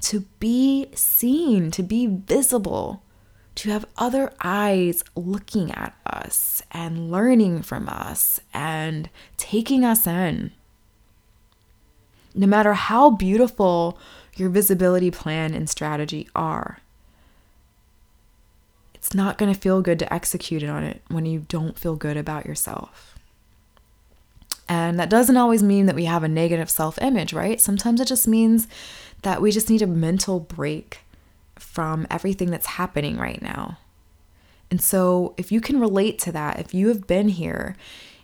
to 0.00 0.20
be 0.40 0.86
seen, 0.94 1.70
to 1.70 1.82
be 1.82 2.06
visible, 2.06 3.02
to 3.54 3.68
have 3.68 3.84
other 3.98 4.32
eyes 4.40 5.04
looking 5.14 5.70
at 5.72 5.94
us 6.06 6.62
and 6.70 7.10
learning 7.10 7.60
from 7.60 7.86
us 7.86 8.40
and 8.54 9.10
taking 9.36 9.84
us 9.84 10.06
in. 10.06 10.52
No 12.34 12.46
matter 12.46 12.74
how 12.74 13.10
beautiful 13.10 13.98
your 14.36 14.50
visibility 14.50 15.10
plan 15.10 15.54
and 15.54 15.68
strategy 15.68 16.28
are, 16.34 16.78
it's 18.94 19.14
not 19.14 19.38
going 19.38 19.52
to 19.52 19.58
feel 19.58 19.80
good 19.80 19.98
to 20.00 20.12
execute 20.12 20.62
it 20.62 20.68
on 20.68 20.84
it 20.84 21.02
when 21.08 21.24
you 21.24 21.46
don't 21.48 21.78
feel 21.78 21.96
good 21.96 22.16
about 22.16 22.46
yourself. 22.46 23.18
And 24.68 25.00
that 25.00 25.08
doesn't 25.08 25.36
always 25.36 25.62
mean 25.62 25.86
that 25.86 25.94
we 25.94 26.04
have 26.04 26.22
a 26.22 26.28
negative 26.28 26.68
self 26.68 27.00
image, 27.00 27.32
right? 27.32 27.60
Sometimes 27.60 28.00
it 28.00 28.08
just 28.08 28.28
means 28.28 28.68
that 29.22 29.40
we 29.40 29.50
just 29.50 29.70
need 29.70 29.82
a 29.82 29.86
mental 29.86 30.40
break 30.40 31.00
from 31.56 32.06
everything 32.10 32.50
that's 32.50 32.66
happening 32.66 33.16
right 33.16 33.40
now. 33.40 33.78
And 34.70 34.82
so, 34.82 35.34
if 35.38 35.50
you 35.50 35.60
can 35.60 35.80
relate 35.80 36.18
to 36.20 36.32
that, 36.32 36.60
if 36.60 36.74
you 36.74 36.88
have 36.88 37.06
been 37.06 37.30
here, 37.30 37.76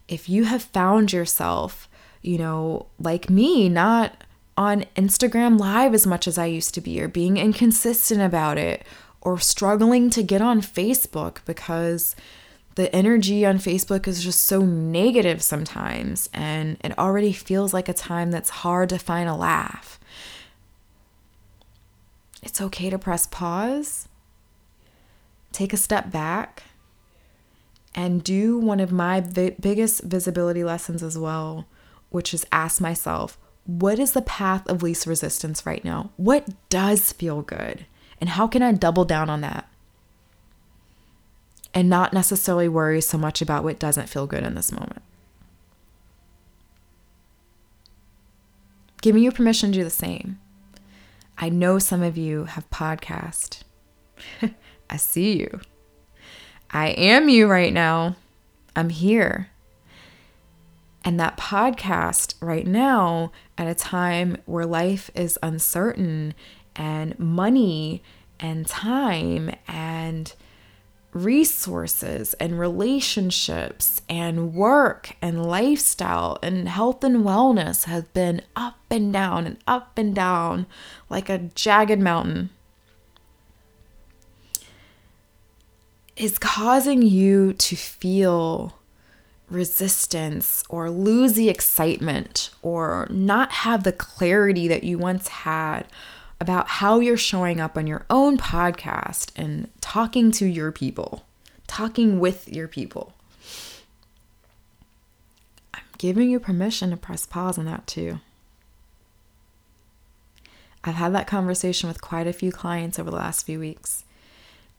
if 0.09 0.29
you 0.29 0.45
have 0.45 0.63
found 0.63 1.13
yourself, 1.13 1.89
you 2.25 2.39
know, 2.39 2.87
like 2.99 3.29
me, 3.29 3.69
not 3.69 4.25
on 4.57 4.87
Instagram 4.97 5.59
Live 5.59 5.95
as 5.95 6.07
much 6.07 6.27
as 6.27 6.39
I 6.39 6.47
used 6.47 6.75
to 6.75 6.81
be, 6.81 7.01
or 7.01 7.09
being 7.09 7.37
inconsistent 7.37 8.23
about 8.23 8.57
it, 8.57 8.85
or 9.21 9.39
struggling 9.39 10.11
to 10.11 10.23
get 10.23 10.41
on 10.41 10.61
Facebook 10.61 11.39
because 11.45 12.17
the 12.77 12.95
energy 12.95 13.45
on 13.47 13.59
Facebook 13.59 14.09
is 14.09 14.25
just 14.25 14.45
so 14.45 14.63
negative 14.63 15.43
sometimes, 15.43 16.29
and 16.33 16.79
it 16.83 16.99
already 16.99 17.33
feels 17.33 17.73
like 17.75 17.89
a 17.89 17.95
time 17.95 18.31
that's 18.31 18.51
hard 18.51 18.89
to 18.89 18.99
find 18.99 19.29
a 19.29 19.35
laugh. 19.35 20.01
It's 22.43 22.61
okay 22.61 22.91
to 22.91 22.99
press 22.99 23.27
pause, 23.27 24.09
take 25.53 25.73
a 25.73 25.79
step 25.79 26.11
back, 26.11 26.65
and 27.95 28.25
do 28.25 28.59
one 28.59 28.81
of 28.81 28.91
my 28.91 29.21
vi- 29.21 29.57
biggest 29.61 30.03
visibility 30.03 30.65
lessons 30.65 31.03
as 31.03 31.17
well, 31.17 31.67
which 32.15 32.33
is 32.33 32.47
ask 32.53 32.81
myself, 32.81 33.37
what 33.67 33.99
is 33.99 34.13
the 34.13 34.23
path 34.23 34.65
of 34.69 34.85
least 34.85 35.05
resistance 35.05 35.67
right 35.67 35.85
now? 35.85 36.11
What 36.17 36.49
does 36.69 37.13
feel 37.13 37.43
good? 37.43 37.87
And 38.21 38.31
how 38.31 38.47
can 38.47 38.63
I 38.63 38.71
double 38.71 39.05
down 39.05 39.29
on 39.29 39.41
that? 39.41 39.69
And 41.75 41.91
not 41.91 42.13
necessarily 42.13 42.69
worry 42.69 43.01
so 43.01 43.19
much 43.19 43.43
about 43.43 43.65
what 43.65 43.81
doesn't 43.81 44.09
feel 44.09 44.29
good 44.29 44.45
in 44.45 44.55
this 44.55 44.71
moment. 44.71 45.03
Give 49.03 49.17
me 49.17 49.23
your 49.23 49.33
permission 49.33 49.73
to 49.73 49.79
do 49.79 49.85
the 49.85 49.91
same. 49.91 50.39
I 51.37 51.49
know 51.49 51.81
some 51.81 52.03
of 52.03 52.17
you 52.17 52.45
have 52.45 52.71
podcast. 52.71 53.65
I 54.89 54.97
see 54.97 55.41
you. 55.41 55.61
I 56.71 56.91
am 56.91 57.29
you 57.29 57.49
right 57.49 57.73
now. 57.73 58.15
I'm 58.77 58.91
here. 58.91 59.49
And 61.05 61.21
that 61.21 61.37
podcast 61.37 62.35
right 62.41 62.67
now, 62.67 63.31
at 63.59 63.67
a 63.67 63.75
time 63.75 64.39
where 64.47 64.67
life 64.67 65.11
is 65.15 65.39
uncertain 65.43 66.35
and 66.75 67.19
money 67.19 68.03
and 68.41 68.67
time 68.67 69.55
and 69.69 70.33
resources 71.13 72.35
and 72.35 72.59
relationships 72.59 74.03
and 74.09 74.53
work 74.53 75.15
and 75.23 75.47
lifestyle 75.47 76.37
and 76.43 76.69
health 76.69 77.05
and 77.05 77.25
wellness 77.25 77.85
have 77.85 78.13
been 78.13 78.43
up 78.57 78.79
and 78.91 79.13
down 79.13 79.47
and 79.47 79.57
up 79.67 79.97
and 79.97 80.13
down 80.13 80.67
like 81.09 81.29
a 81.29 81.39
jagged 81.39 82.01
mountain 82.01 82.51
is 86.17 86.37
causing 86.39 87.03
you 87.03 87.53
to 87.53 87.77
feel 87.77 88.77
resistance 89.55 90.65
or 90.69 90.91
lose 90.91 91.33
the 91.35 91.49
excitement 91.49 92.51
or 92.63 93.07
not 93.11 93.51
have 93.51 93.85
the 93.85 93.93
clarity 93.93 94.69
that 94.69 94.85
you 94.85 94.99
once 94.99 95.29
had 95.29 95.87
about 96.41 96.69
how 96.69 97.01
you're 97.01 97.17
showing 97.17 97.61
up 97.61 97.79
on 97.79 97.87
your 97.87 98.05
own 98.11 98.37
podcast 98.37 99.31
and 99.37 99.71
talking 99.81 100.31
to 100.33 100.45
your 100.45 100.73
people, 100.73 101.25
talking 101.67 102.21
with 102.21 102.49
your 102.53 102.69
people. 102.69 103.15
I'm 105.73 105.85
giving 105.97 106.29
you 106.31 106.41
permission 106.41 106.91
to 106.91 106.97
press 106.97 107.25
pause 107.25 107.57
on 107.57 107.65
that 107.67 107.87
too. 107.87 108.21
I've 110.83 110.97
had 110.97 111.15
that 111.15 111.27
conversation 111.27 111.89
with 111.89 112.03
quite 112.03 112.27
a 112.27 112.33
few 112.33 112.53
clients 112.53 112.99
over 112.99 113.11
the 113.11 113.17
last 113.17 113.47
few 113.47 113.59
weeks, 113.59 114.05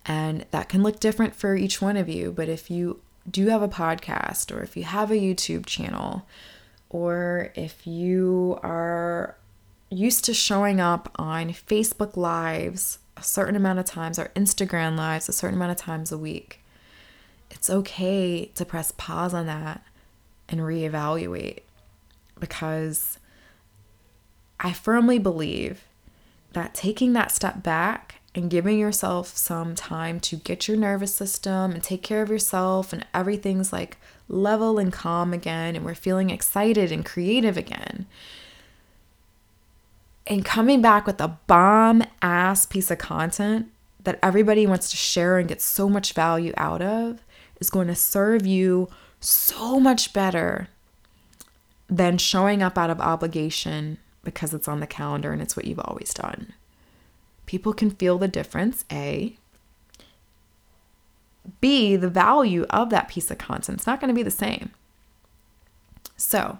and 0.06 0.46
that 0.52 0.70
can 0.70 0.84
look 0.84 1.00
different 1.00 1.34
for 1.34 1.56
each 1.56 1.82
one 1.82 1.98
of 1.98 2.08
you. 2.08 2.32
But 2.32 2.48
if 2.48 2.70
you 2.70 3.02
do 3.30 3.42
you 3.42 3.50
have 3.50 3.62
a 3.62 3.68
podcast, 3.68 4.56
or 4.56 4.62
if 4.62 4.78
you 4.78 4.84
have 4.84 5.12
a 5.12 5.16
YouTube 5.16 5.66
channel, 5.66 6.28
or 6.90 7.52
if 7.56 7.86
you 7.88 8.60
are 8.62 9.36
used 9.90 10.26
to 10.26 10.34
showing 10.34 10.80
up 10.80 11.12
on 11.16 11.50
Facebook 11.50 12.16
Lives 12.16 13.00
a 13.18 13.24
certain 13.24 13.56
amount 13.56 13.80
of 13.80 13.86
times 13.86 14.20
or 14.20 14.32
Instagram 14.36 14.98
Lives 14.98 15.30
a 15.30 15.34
certain 15.34 15.56
amount 15.56 15.72
of 15.72 15.78
times 15.78 16.12
a 16.12 16.18
week, 16.18 16.64
it's 17.50 17.70
okay 17.70 18.52
to 18.56 18.66
press 18.66 18.92
pause 18.98 19.34
on 19.34 19.46
that 19.48 19.84
and 20.48 20.62
reevaluate 20.62 21.62
because 22.40 23.18
I 24.60 24.74
firmly 24.74 25.20
believe 25.20 25.86
that 26.54 26.74
taking 26.74 27.14
that 27.14 27.32
step 27.32 27.64
back 27.64 28.22
and 28.36 28.50
giving 28.50 28.78
yourself 28.78 29.36
some 29.36 29.74
time 29.74 30.20
to 30.20 30.36
get 30.36 30.68
your 30.68 30.78
nervous 30.78 31.16
system 31.16 31.72
and 31.72 31.82
take 31.82 32.04
care 32.04 32.22
of 32.22 32.30
yourself 32.30 32.92
and 32.94 33.06
everything's 33.14 33.72
like 33.72 33.98
level 34.28 34.78
and 34.78 34.92
calm 34.92 35.34
again 35.34 35.76
and 35.76 35.86
we're 35.86 35.96
feeling 35.96 36.30
excited 36.30 36.92
and 36.92 37.06
creative 37.06 37.58
again 37.58 38.06
and 40.28 40.44
coming 40.44 40.82
back 40.82 41.06
with 41.06 41.22
a 41.22 41.38
bomb 41.48 42.04
ass 42.22 42.66
piece 42.66 42.92
of 42.92 42.98
content 42.98 43.72
that 44.04 44.20
everybody 44.22 44.68
wants 44.68 44.90
to 44.92 44.98
share 44.98 45.38
and 45.38 45.48
get 45.48 45.62
so 45.62 45.88
much 45.88 46.14
value 46.14 46.54
out 46.58 46.82
of 46.82 47.22
is 47.60 47.70
going 47.70 47.88
to 47.88 47.96
serve 47.96 48.46
you 48.46 48.90
so 49.20 49.80
much 49.80 50.14
better 50.14 50.68
than 51.88 52.18
showing 52.18 52.62
up 52.62 52.78
out 52.78 52.90
of 52.90 53.00
obligation 53.00 53.98
because 54.24 54.54
it's 54.54 54.68
on 54.68 54.80
the 54.80 54.88
calendar 54.88 55.32
and 55.32 55.42
it's 55.42 55.56
what 55.56 55.66
you've 55.66 55.80
always 55.80 56.14
done. 56.14 56.54
People 57.46 57.74
can 57.74 57.92
feel 57.92 58.18
the 58.18 58.28
difference, 58.28 58.86
A. 58.92 59.38
B, 61.62 61.96
the 61.96 62.10
value 62.10 62.66
of 62.70 62.90
that 62.90 63.08
piece 63.08 63.30
of 63.30 63.38
content. 63.38 63.80
It's 63.80 63.88
not 63.88 64.00
going 64.00 64.10
to 64.10 64.16
be 64.16 64.24
the 64.24 64.32
same. 64.32 64.72
So, 66.18 66.60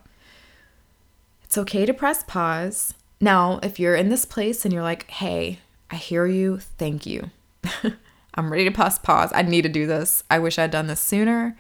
it's 1.44 1.58
okay 1.58 1.86
to 1.86 1.94
press 1.94 2.24
pause 2.24 2.94
now, 3.20 3.60
if 3.64 3.80
you're 3.80 3.96
in 3.96 4.10
this 4.10 4.26
place 4.26 4.66
and 4.66 4.74
you're 4.74 4.84
like, 4.84 5.10
hey, 5.10 5.60
I 5.90 5.96
hear 5.96 6.26
you, 6.26 6.60
thank 6.60 7.06
you. 7.06 7.32
I'm 8.36 8.52
ready 8.52 8.66
to 8.66 8.72
press 8.72 9.00
pause. 9.00 9.32
I 9.34 9.42
need 9.44 9.62
to 9.62 9.70
do 9.70 9.88
this. 9.88 10.24
I 10.30 10.40
wish 10.40 10.60
I'd 10.60 10.72
done 10.72 10.88
this 10.88 11.00
sooner. 11.00 11.58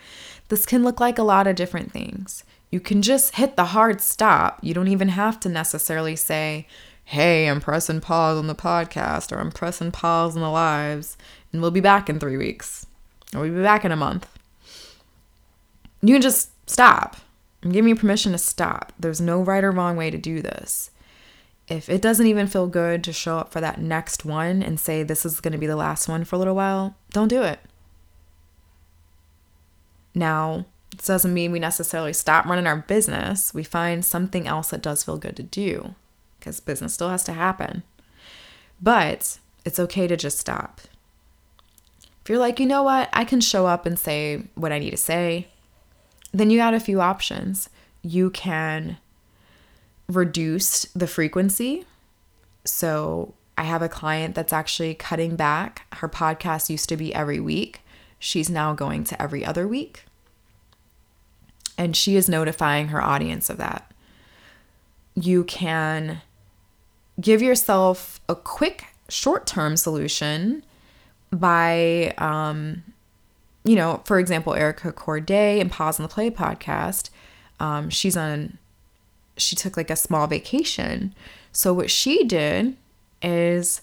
This 0.50 0.66
can 0.66 0.84
look 0.84 1.00
like 1.00 1.18
a 1.18 1.24
lot 1.24 1.48
of 1.48 1.56
different 1.56 1.92
things. 1.92 2.44
You 2.70 2.80
can 2.80 3.02
just 3.02 3.36
hit 3.36 3.56
the 3.56 3.66
hard 3.66 4.02
stop. 4.02 4.60
You 4.62 4.74
don't 4.74 4.90
even 4.90 5.10
have 5.10 5.40
to 5.42 5.50
necessarily 5.50 6.18
say, 6.18 6.68
hey, 7.06 7.48
I'm 7.48 7.62
pressing 7.62 8.02
pause 8.02 8.38
on 8.38 8.48
the 8.48 8.56
podcast 8.56 9.32
or 9.32 9.40
I'm 9.40 9.52
pressing 9.52 9.92
pause 9.92 10.36
on 10.36 10.42
the 10.42 10.50
lives, 10.50 11.18
and 11.52 11.62
we'll 11.62 11.72
be 11.72 11.80
back 11.80 12.10
in 12.10 12.20
three 12.20 12.38
weeks 12.38 12.86
or 13.34 13.42
we'll 13.42 13.54
be 13.54 13.62
back 13.62 13.86
in 13.86 13.92
a 13.92 13.96
month. 13.96 14.28
You 16.02 16.16
can 16.16 16.22
just 16.22 16.52
stop. 16.70 17.18
I'm 17.64 17.72
giving 17.72 17.90
you 17.90 17.96
permission 17.96 18.32
to 18.34 18.38
stop. 18.38 18.94
There's 19.00 19.22
no 19.22 19.42
right 19.42 19.64
or 19.64 19.72
wrong 19.72 19.96
way 19.96 20.12
to 20.12 20.18
do 20.18 20.42
this 20.42 20.92
if 21.68 21.90
it 21.90 22.02
doesn't 22.02 22.28
even 22.28 22.48
feel 22.48 22.68
good 22.68 23.04
to 23.04 23.14
show 23.14 23.40
up 23.40 23.52
for 23.52 23.60
that 23.62 23.82
next 23.82 24.24
one 24.24 24.62
and 24.62 24.80
say 24.80 25.02
this 25.02 25.26
is 25.26 25.40
going 25.40 25.52
to 25.52 25.58
be 25.58 25.68
the 25.68 25.76
last 25.76 26.08
one 26.08 26.24
for 26.24 26.36
a 26.36 26.40
little 26.40 26.56
while, 26.56 26.96
don't 27.12 27.28
do 27.28 27.42
it. 27.42 27.60
Now, 30.14 30.66
this 30.96 31.08
doesn't 31.08 31.34
mean 31.34 31.52
we 31.52 31.60
necessarily 31.60 32.14
stop 32.14 32.46
running 32.46 32.68
our 32.68 32.78
business. 32.78 33.54
We 33.54 33.64
find 33.64 34.06
something 34.06 34.48
else 34.48 34.70
that 34.70 34.82
does 34.82 35.04
feel 35.04 35.18
good 35.18 35.36
to 35.38 35.44
do 35.44 35.96
because 36.46 36.60
business 36.60 36.94
still 36.94 37.10
has 37.10 37.24
to 37.24 37.34
happen. 37.34 37.82
But 38.80 39.40
it's 39.66 39.80
okay 39.80 40.06
to 40.06 40.16
just 40.16 40.38
stop. 40.38 40.80
If 42.22 42.30
you're 42.30 42.38
like, 42.38 42.60
you 42.60 42.68
know 42.68 42.84
what, 42.84 43.10
I 43.14 43.26
can 43.26 43.42
show 43.42 43.66
up 43.66 43.88
and 43.88 43.98
say 43.98 44.44
what 44.54 44.72
I 44.72 44.78
need 44.78 44.92
to 44.92 44.98
say, 44.98 45.48
then 46.32 46.52
you 46.52 46.60
got 46.60 46.76
a 46.76 46.80
few 46.80 47.02
options. 47.02 47.70
You 48.04 48.30
can 48.30 48.98
reduce 50.08 50.84
the 50.94 51.08
frequency. 51.08 51.86
So 52.64 53.34
I 53.58 53.64
have 53.64 53.82
a 53.82 53.90
client 53.90 54.36
that's 54.36 54.54
actually 54.54 54.94
cutting 54.94 55.36
back. 55.36 55.88
Her 55.96 56.08
podcast 56.08 56.70
used 56.70 56.90
to 56.90 56.98
be 56.98 57.14
every 57.14 57.40
week. 57.40 57.82
She's 58.20 58.52
now 58.52 58.74
going 58.74 59.04
to 59.06 59.20
every 59.20 59.44
other 59.44 59.68
week. 59.68 60.06
And 61.76 61.96
she 61.96 62.16
is 62.16 62.30
notifying 62.30 62.90
her 62.90 63.02
audience 63.02 63.50
of 63.50 63.58
that. 63.58 63.92
You 65.16 65.44
can 65.44 66.22
give 67.20 67.42
yourself 67.42 68.20
a 68.28 68.36
quick 68.36 68.86
short 69.10 69.46
term 69.46 69.78
solution 69.78 70.64
by, 71.32 72.14
um, 72.18 72.84
you 73.64 73.76
know, 73.76 74.02
for 74.06 74.20
example, 74.20 74.54
Erica 74.54 74.92
Courdae 74.92 75.60
and 75.60 75.72
Pause 75.72 76.00
on 76.00 76.04
the 76.04 76.10
Play 76.10 76.30
podcast. 76.30 77.10
Um, 77.60 77.90
she's 77.90 78.18
on, 78.18 78.58
she 79.38 79.56
took 79.56 79.78
like 79.78 79.90
a 79.90 79.96
small 79.96 80.28
vacation. 80.28 81.14
So 81.52 81.74
what 81.74 81.90
she 81.90 82.24
did 82.24 82.76
is 83.22 83.82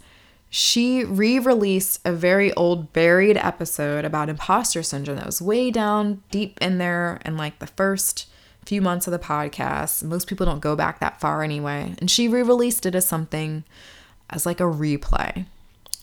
she 0.51 1.05
re 1.05 1.39
released 1.39 2.01
a 2.05 2.13
very 2.13 2.53
old 2.55 2.93
buried 2.93 3.39
episode 3.39 4.05
about 4.05 4.29
imposter 4.29 4.83
syndrome 4.83 5.17
that 5.17 5.27
was 5.27 5.41
way 5.41 5.71
down 5.71 6.23
deep 6.31 6.59
in 6.61 6.77
there 6.77 7.21
in 7.25 7.39
like 7.39 7.59
the 7.59 7.67
first 7.67 8.29
few 8.67 8.81
months 8.81 9.07
of 9.07 9.13
the 9.13 9.19
podcast. 9.19 10.05
Most 10.05 10.29
people 10.29 10.47
don't 10.47 10.61
go 10.61 10.77
back 10.77 11.01
that 11.01 11.21
far 11.21 11.43
anyway. 11.43 11.95
And 11.99 12.11
she 12.11 12.29
re 12.29 12.43
released 12.43 12.87
it 12.87 12.95
as 12.95 13.07
something, 13.07 13.65
as 14.31 14.47
like 14.47 14.61
a 14.61 14.65
replay 14.65 15.47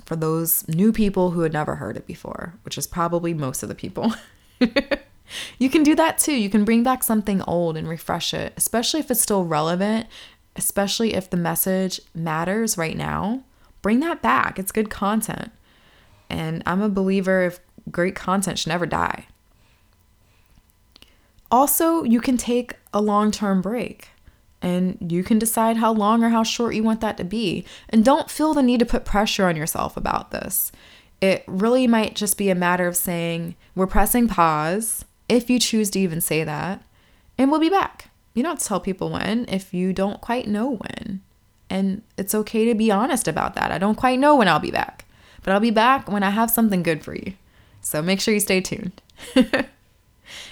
for 0.06 0.16
those 0.16 0.68
new 0.68 0.92
people 0.92 1.32
who 1.32 1.42
had 1.42 1.54
never 1.54 1.76
heard 1.76 1.96
it 1.96 2.08
before, 2.08 2.56
which 2.64 2.78
is 2.78 2.88
probably 2.88 3.34
most 3.34 3.62
of 3.62 3.70
the 3.70 3.76
people. 3.76 4.14
you 5.60 5.70
can 5.70 5.84
do 5.84 5.96
that 5.96 6.18
too. 6.18 6.34
You 6.34 6.50
can 6.50 6.66
bring 6.66 6.82
back 6.84 7.04
something 7.04 7.42
old 7.44 7.78
and 7.78 7.88
refresh 7.88 8.34
it, 8.34 8.54
especially 8.58 9.00
if 9.02 9.12
it's 9.12 9.22
still 9.22 9.46
relevant, 9.46 10.08
especially 10.56 11.14
if 11.14 11.30
the 11.30 11.38
message 11.38 12.02
matters 12.16 12.78
right 12.78 12.98
now. 12.98 13.44
Bring 13.82 14.00
that 14.02 14.22
back. 14.22 14.58
It's 14.58 14.72
good 14.72 14.90
content. 14.90 15.52
And 16.30 16.64
I'm 16.66 16.82
a 16.82 16.90
believer 16.90 17.44
if 17.44 17.60
great 17.92 18.16
content 18.16 18.60
should 18.60 18.70
never 18.70 18.86
die. 18.86 19.28
Also, 21.52 22.04
you 22.04 22.22
can 22.22 22.38
take 22.38 22.76
a 22.94 23.02
long 23.02 23.32
term 23.32 23.62
break 23.62 24.10
and 24.62 24.98
you 25.12 25.24
can 25.24 25.40
decide 25.40 25.78
how 25.78 25.92
long 25.92 26.24
or 26.24 26.30
how 26.30 26.44
short 26.44 26.76
you 26.76 26.84
want 26.84 27.02
that 27.02 27.18
to 27.18 27.24
be. 27.24 27.66
And 27.90 28.04
don't 28.04 28.30
feel 28.30 28.54
the 28.54 28.62
need 28.62 28.80
to 28.80 28.86
put 28.86 29.06
pressure 29.06 29.46
on 29.46 29.56
yourself 29.56 29.96
about 29.96 30.32
this. 30.32 30.72
It 31.22 31.44
really 31.48 31.88
might 31.88 32.16
just 32.16 32.38
be 32.38 32.50
a 32.50 32.56
matter 32.56 32.88
of 32.88 32.96
saying, 32.96 33.56
we're 33.76 33.88
pressing 33.88 34.28
pause, 34.28 35.06
if 35.28 35.50
you 35.50 35.60
choose 35.60 35.90
to 35.92 36.00
even 36.00 36.22
say 36.22 36.44
that, 36.44 36.84
and 37.38 37.52
we'll 37.52 37.60
be 37.60 37.70
back. 37.70 38.10
You 38.34 38.44
don't 38.44 38.60
tell 38.60 38.80
people 38.80 39.10
when 39.10 39.46
if 39.48 39.74
you 39.74 39.94
don't 39.94 40.22
quite 40.22 40.48
know 40.48 40.76
when. 40.76 41.22
And 41.70 42.02
it's 42.18 42.36
okay 42.36 42.66
to 42.66 42.74
be 42.74 42.92
honest 42.92 43.28
about 43.28 43.56
that. 43.56 43.72
I 43.72 43.78
don't 43.78 43.96
quite 43.96 44.20
know 44.20 44.36
when 44.36 44.48
I'll 44.48 44.60
be 44.60 44.72
back, 44.72 45.06
but 45.44 45.54
I'll 45.54 45.60
be 45.60 45.72
back 45.72 46.10
when 46.10 46.24
I 46.24 46.32
have 46.32 46.50
something 46.50 46.84
good 46.84 47.04
for 47.04 47.16
you. 47.16 47.34
So 47.82 48.02
make 48.02 48.20
sure 48.20 48.34
you 48.34 48.40
stay 48.40 48.62
tuned. 48.62 49.02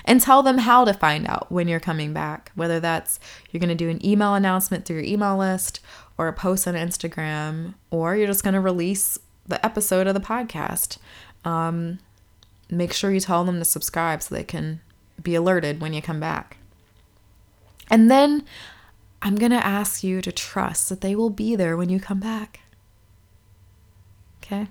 and 0.06 0.22
tell 0.22 0.44
them 0.44 0.60
how 0.60 0.86
to 0.86 0.94
find 0.94 1.28
out 1.28 1.52
when 1.52 1.68
you're 1.68 1.80
coming 1.80 2.14
back, 2.14 2.52
whether 2.56 2.80
that's 2.80 3.20
you're 3.52 3.60
going 3.60 3.70
to 3.70 3.76
do 3.76 3.90
an 3.90 4.06
email 4.06 4.34
announcement 4.34 4.86
through 4.86 4.98
your 4.98 5.06
email 5.06 5.38
list 5.38 5.80
or 6.18 6.28
a 6.28 6.34
post 6.34 6.68
on 6.68 6.74
Instagram, 6.74 7.76
or 7.92 8.16
you're 8.16 8.28
just 8.28 8.44
going 8.44 8.54
to 8.54 8.60
release 8.60 9.20
the 9.48 9.64
episode 9.66 10.08
of 10.08 10.14
the 10.14 10.20
podcast. 10.20 10.98
Um, 11.46 12.00
make 12.70 12.94
sure 12.94 13.12
you 13.12 13.20
tell 13.20 13.44
them 13.44 13.60
to 13.60 13.66
subscribe 13.66 14.22
so 14.22 14.34
they 14.36 14.44
can 14.44 14.82
be 15.22 15.36
alerted 15.36 15.82
when 15.82 15.94
you 15.94 16.02
come 16.02 16.20
back. 16.20 16.58
And 17.90 18.12
then 18.12 18.46
I'm 19.22 19.36
going 19.36 19.52
to 19.52 19.66
ask 19.66 20.04
you 20.04 20.22
to 20.22 20.32
trust 20.32 20.90
that 20.90 21.02
they 21.02 21.16
will 21.16 21.30
be 21.30 21.56
there 21.56 21.78
when 21.78 21.90
you 21.90 22.00
come 22.00 22.20
back. 22.20 22.62
Okay? 24.44 24.68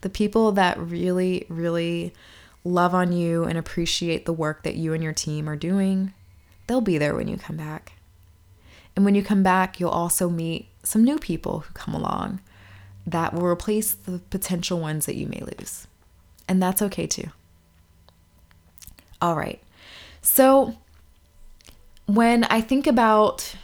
The 0.00 0.08
people 0.08 0.52
that 0.52 0.78
really, 0.78 1.46
really 1.48 2.12
love 2.64 2.94
on 2.94 3.12
you 3.12 3.44
and 3.44 3.58
appreciate 3.58 4.26
the 4.26 4.32
work 4.32 4.62
that 4.62 4.76
you 4.76 4.92
and 4.92 5.02
your 5.02 5.12
team 5.12 5.48
are 5.48 5.56
doing, 5.56 6.12
they'll 6.66 6.80
be 6.80 6.98
there 6.98 7.14
when 7.14 7.28
you 7.28 7.36
come 7.36 7.56
back. 7.56 7.92
And 8.94 9.04
when 9.04 9.14
you 9.14 9.22
come 9.22 9.42
back, 9.42 9.78
you'll 9.78 9.90
also 9.90 10.28
meet 10.28 10.68
some 10.82 11.04
new 11.04 11.18
people 11.18 11.60
who 11.60 11.72
come 11.72 11.94
along 11.94 12.40
that 13.06 13.32
will 13.32 13.46
replace 13.46 13.94
the 13.94 14.18
potential 14.30 14.80
ones 14.80 15.06
that 15.06 15.16
you 15.16 15.26
may 15.26 15.40
lose. 15.40 15.86
And 16.48 16.62
that's 16.62 16.82
okay 16.82 17.06
too. 17.06 17.30
All 19.20 19.36
right. 19.36 19.62
So, 20.20 20.76
when 22.06 22.44
I 22.44 22.60
think 22.60 22.86
about 22.86 23.54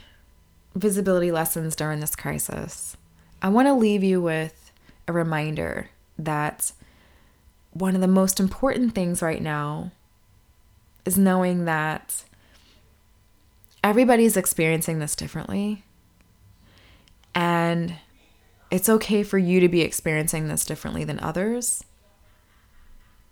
visibility 0.74 1.32
lessons 1.32 1.76
during 1.76 2.00
this 2.00 2.14
crisis, 2.14 2.96
I 3.40 3.48
want 3.48 3.68
to 3.68 3.74
leave 3.74 4.02
you 4.02 4.20
with 4.20 4.72
a 5.08 5.12
reminder 5.12 5.90
that 6.18 6.72
one 7.74 7.94
of 7.94 8.00
the 8.00 8.08
most 8.08 8.40
important 8.40 8.94
things 8.94 9.20
right 9.20 9.42
now 9.42 9.90
is 11.04 11.18
knowing 11.18 11.66
that 11.66 12.24
everybody's 13.82 14.36
experiencing 14.36 15.00
this 15.00 15.14
differently. 15.14 15.84
And 17.34 17.96
it's 18.70 18.88
okay 18.88 19.22
for 19.22 19.38
you 19.38 19.60
to 19.60 19.68
be 19.68 19.82
experiencing 19.82 20.48
this 20.48 20.64
differently 20.64 21.04
than 21.04 21.20
others. 21.20 21.84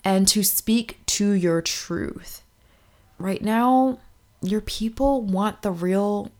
And 0.04 0.26
to 0.28 0.42
speak 0.42 0.98
to 1.06 1.30
your 1.30 1.62
truth. 1.62 2.42
Right 3.18 3.42
now, 3.42 4.00
your 4.42 4.60
people 4.60 5.22
want 5.22 5.62
the 5.62 5.70
real 5.70 6.32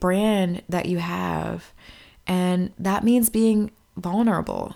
brand 0.00 0.62
that 0.68 0.86
you 0.86 0.98
have. 0.98 1.72
And 2.26 2.72
that 2.78 3.04
means 3.04 3.30
being 3.30 3.70
vulnerable. 3.96 4.74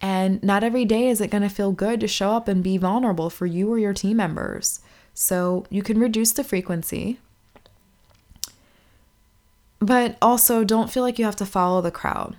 And 0.00 0.42
not 0.42 0.64
every 0.64 0.84
day 0.84 1.08
is 1.08 1.20
it 1.20 1.30
going 1.30 1.42
to 1.42 1.48
feel 1.48 1.72
good 1.72 2.00
to 2.00 2.08
show 2.08 2.32
up 2.32 2.48
and 2.48 2.62
be 2.62 2.76
vulnerable 2.76 3.30
for 3.30 3.46
you 3.46 3.72
or 3.72 3.78
your 3.78 3.94
team 3.94 4.18
members. 4.18 4.80
So 5.14 5.64
you 5.70 5.82
can 5.82 5.98
reduce 5.98 6.32
the 6.32 6.44
frequency. 6.44 7.18
But 9.78 10.16
also 10.20 10.64
don't 10.64 10.90
feel 10.90 11.02
like 11.02 11.18
you 11.18 11.24
have 11.24 11.36
to 11.36 11.46
follow 11.46 11.80
the 11.80 11.90
crowd. 11.90 12.36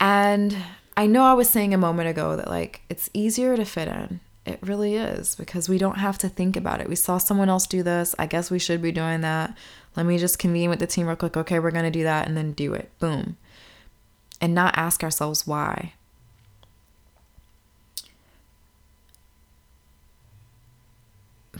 And 0.00 0.56
I 0.96 1.06
know 1.06 1.24
I 1.24 1.34
was 1.34 1.50
saying 1.50 1.74
a 1.74 1.78
moment 1.78 2.08
ago 2.08 2.36
that 2.36 2.48
like 2.48 2.82
it's 2.88 3.10
easier 3.12 3.56
to 3.56 3.64
fit 3.64 3.88
in. 3.88 4.20
It 4.46 4.58
really 4.62 4.94
is 4.94 5.34
because 5.34 5.68
we 5.68 5.76
don't 5.76 5.98
have 5.98 6.16
to 6.18 6.28
think 6.28 6.56
about 6.56 6.80
it. 6.80 6.88
We 6.88 6.94
saw 6.94 7.18
someone 7.18 7.50
else 7.50 7.66
do 7.66 7.82
this. 7.82 8.14
I 8.18 8.26
guess 8.26 8.50
we 8.50 8.58
should 8.58 8.80
be 8.80 8.92
doing 8.92 9.20
that. 9.20 9.54
Let 9.96 10.06
me 10.06 10.16
just 10.16 10.38
convene 10.38 10.70
with 10.70 10.78
the 10.78 10.86
team 10.86 11.06
real 11.06 11.16
quick. 11.16 11.36
Okay, 11.36 11.58
we're 11.58 11.72
going 11.72 11.84
to 11.84 11.90
do 11.90 12.04
that 12.04 12.26
and 12.26 12.36
then 12.36 12.52
do 12.52 12.72
it. 12.72 12.90
Boom 12.98 13.36
and 14.40 14.54
not 14.54 14.76
ask 14.76 15.02
ourselves 15.02 15.46
why. 15.46 15.94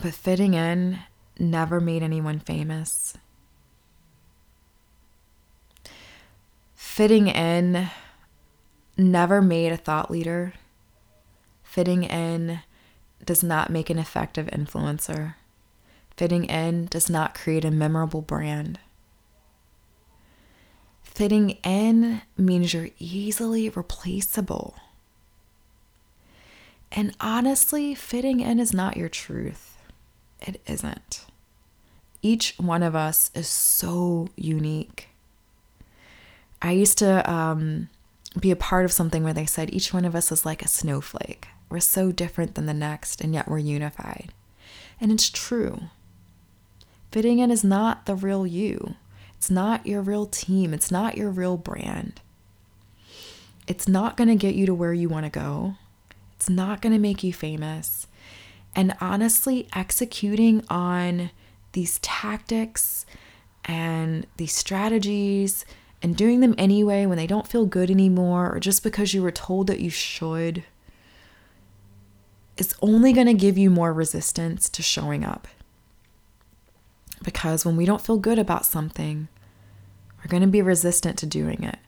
But 0.00 0.14
fitting 0.14 0.54
in 0.54 1.00
never 1.38 1.80
made 1.80 2.02
anyone 2.02 2.38
famous. 2.38 3.16
Fitting 6.74 7.28
in 7.28 7.90
never 8.96 9.40
made 9.40 9.72
a 9.72 9.76
thought 9.76 10.10
leader. 10.10 10.54
Fitting 11.62 12.04
in 12.04 12.60
does 13.24 13.42
not 13.42 13.70
make 13.70 13.90
an 13.90 13.98
effective 13.98 14.46
influencer. 14.46 15.34
Fitting 16.16 16.44
in 16.44 16.86
does 16.86 17.08
not 17.08 17.34
create 17.34 17.64
a 17.64 17.70
memorable 17.70 18.22
brand. 18.22 18.80
Fitting 21.18 21.58
in 21.64 22.22
means 22.36 22.72
you're 22.72 22.90
easily 23.00 23.68
replaceable. 23.70 24.76
And 26.92 27.12
honestly, 27.20 27.92
fitting 27.96 28.38
in 28.38 28.60
is 28.60 28.72
not 28.72 28.96
your 28.96 29.08
truth. 29.08 29.78
It 30.40 30.60
isn't. 30.68 31.26
Each 32.22 32.54
one 32.56 32.84
of 32.84 32.94
us 32.94 33.32
is 33.34 33.48
so 33.48 34.28
unique. 34.36 35.08
I 36.62 36.70
used 36.70 36.98
to 36.98 37.28
um, 37.28 37.88
be 38.38 38.52
a 38.52 38.54
part 38.54 38.84
of 38.84 38.92
something 38.92 39.24
where 39.24 39.34
they 39.34 39.44
said 39.44 39.74
each 39.74 39.92
one 39.92 40.04
of 40.04 40.14
us 40.14 40.30
is 40.30 40.46
like 40.46 40.62
a 40.62 40.68
snowflake. 40.68 41.48
We're 41.68 41.80
so 41.80 42.12
different 42.12 42.54
than 42.54 42.66
the 42.66 42.72
next, 42.72 43.20
and 43.20 43.34
yet 43.34 43.48
we're 43.48 43.58
unified. 43.58 44.32
And 45.00 45.10
it's 45.10 45.30
true. 45.30 45.80
Fitting 47.10 47.40
in 47.40 47.50
is 47.50 47.64
not 47.64 48.06
the 48.06 48.14
real 48.14 48.46
you. 48.46 48.94
It's 49.38 49.50
not 49.50 49.86
your 49.86 50.02
real 50.02 50.26
team, 50.26 50.74
it's 50.74 50.90
not 50.90 51.16
your 51.16 51.30
real 51.30 51.56
brand. 51.56 52.20
It's 53.68 53.86
not 53.86 54.16
going 54.16 54.28
to 54.28 54.34
get 54.34 54.56
you 54.56 54.66
to 54.66 54.74
where 54.74 54.92
you 54.92 55.08
want 55.08 55.26
to 55.26 55.30
go. 55.30 55.76
It's 56.34 56.50
not 56.50 56.82
going 56.82 56.92
to 56.92 56.98
make 56.98 57.22
you 57.22 57.32
famous. 57.32 58.08
And 58.74 58.96
honestly, 59.00 59.68
executing 59.74 60.64
on 60.68 61.30
these 61.72 62.00
tactics 62.00 63.06
and 63.64 64.26
these 64.38 64.52
strategies 64.52 65.64
and 66.02 66.16
doing 66.16 66.40
them 66.40 66.54
anyway 66.58 67.06
when 67.06 67.16
they 67.16 67.26
don't 67.26 67.46
feel 67.46 67.66
good 67.66 67.90
anymore 67.90 68.52
or 68.54 68.58
just 68.58 68.82
because 68.82 69.14
you 69.14 69.22
were 69.22 69.30
told 69.30 69.68
that 69.68 69.80
you 69.80 69.90
should, 69.90 70.64
is 72.56 72.74
only 72.82 73.12
going 73.12 73.26
to 73.28 73.34
give 73.34 73.56
you 73.56 73.70
more 73.70 73.92
resistance 73.92 74.68
to 74.68 74.82
showing 74.82 75.24
up. 75.24 75.46
Because 77.38 77.64
when 77.64 77.76
we 77.76 77.84
don't 77.84 78.00
feel 78.00 78.18
good 78.18 78.40
about 78.40 78.66
something, 78.66 79.28
we're 80.18 80.28
going 80.28 80.42
to 80.42 80.48
be 80.48 80.60
resistant 80.60 81.16
to 81.18 81.26
doing 81.26 81.62
it. 81.62 81.78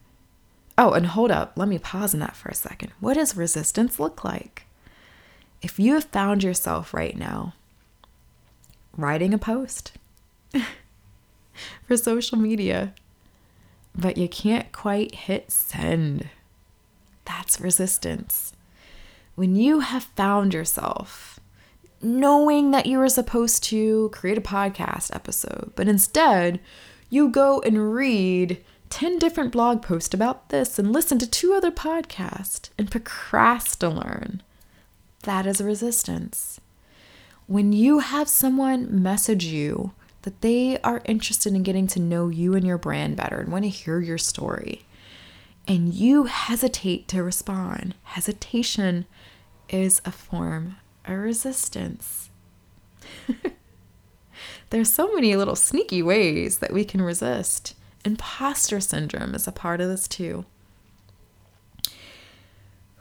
Oh, 0.77 0.93
and 0.93 1.07
hold 1.07 1.29
up, 1.29 1.51
let 1.57 1.67
me 1.67 1.77
pause 1.77 2.13
on 2.13 2.21
that 2.21 2.37
for 2.37 2.47
a 2.47 2.55
second. 2.55 2.93
What 3.01 3.15
does 3.15 3.35
resistance 3.35 3.99
look 3.99 4.23
like? 4.23 4.65
If 5.61 5.77
you 5.77 5.95
have 5.95 6.05
found 6.05 6.41
yourself 6.41 6.93
right 6.93 7.17
now 7.17 7.53
writing 8.95 9.33
a 9.33 9.37
post 9.37 9.91
for 11.85 11.97
social 11.97 12.37
media, 12.37 12.93
but 13.93 14.17
you 14.17 14.29
can't 14.29 14.71
quite 14.71 15.15
hit 15.15 15.51
send, 15.51 16.29
that's 17.25 17.59
resistance. 17.59 18.53
When 19.35 19.57
you 19.57 19.81
have 19.81 20.03
found 20.15 20.53
yourself 20.53 21.40
knowing 22.03 22.71
that 22.71 22.85
you 22.85 22.97
were 22.97 23.09
supposed 23.09 23.63
to 23.65 24.09
create 24.09 24.37
a 24.37 24.41
podcast 24.41 25.13
episode, 25.15 25.71
but 25.75 25.87
instead 25.87 26.59
you 27.09 27.29
go 27.29 27.59
and 27.61 27.93
read 27.93 28.63
10 28.89 29.19
different 29.19 29.51
blog 29.51 29.81
posts 29.81 30.13
about 30.13 30.49
this 30.49 30.77
and 30.77 30.91
listen 30.91 31.17
to 31.19 31.29
two 31.29 31.53
other 31.53 31.71
podcasts 31.71 32.69
and 32.77 32.91
procrastinate. 32.91 34.41
That 35.23 35.45
is 35.45 35.61
a 35.61 35.65
resistance. 35.65 36.59
When 37.47 37.73
you 37.73 37.99
have 37.99 38.27
someone 38.27 39.01
message 39.03 39.45
you 39.45 39.93
that 40.23 40.41
they 40.41 40.79
are 40.81 41.01
interested 41.05 41.53
in 41.53 41.63
getting 41.63 41.87
to 41.87 41.99
know 41.99 42.29
you 42.29 42.53
and 42.55 42.65
your 42.65 42.77
brand 42.77 43.17
better 43.17 43.39
and 43.39 43.51
want 43.51 43.63
to 43.63 43.69
hear 43.69 43.99
your 43.99 44.17
story, 44.17 44.85
and 45.67 45.93
you 45.93 46.25
hesitate 46.25 47.07
to 47.09 47.23
respond, 47.23 47.95
hesitation 48.03 49.05
is 49.69 50.01
a 50.05 50.11
form 50.11 50.77
of 51.05 51.17
resistance. 51.17 52.29
There's 54.69 54.91
so 54.91 55.13
many 55.13 55.35
little 55.35 55.55
sneaky 55.55 56.01
ways 56.01 56.59
that 56.59 56.73
we 56.73 56.85
can 56.85 57.01
resist. 57.01 57.75
Imposter 58.05 58.79
syndrome 58.79 59.35
is 59.35 59.47
a 59.47 59.51
part 59.51 59.81
of 59.81 59.89
this 59.89 60.07
too. 60.07 60.45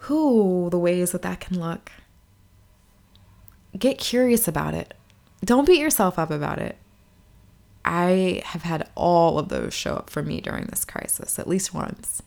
Who 0.04 0.68
the 0.70 0.78
ways 0.78 1.12
that 1.12 1.22
that 1.22 1.40
can 1.40 1.60
look. 1.60 1.92
Get 3.78 3.98
curious 3.98 4.48
about 4.48 4.74
it. 4.74 4.94
Don't 5.44 5.66
beat 5.66 5.80
yourself 5.80 6.18
up 6.18 6.30
about 6.30 6.58
it. 6.58 6.76
I 7.84 8.42
have 8.44 8.62
had 8.62 8.88
all 8.94 9.38
of 9.38 9.48
those 9.48 9.72
show 9.72 9.94
up 9.94 10.10
for 10.10 10.22
me 10.22 10.40
during 10.40 10.66
this 10.66 10.84
crisis, 10.84 11.38
at 11.38 11.48
least 11.48 11.72
once. 11.72 12.22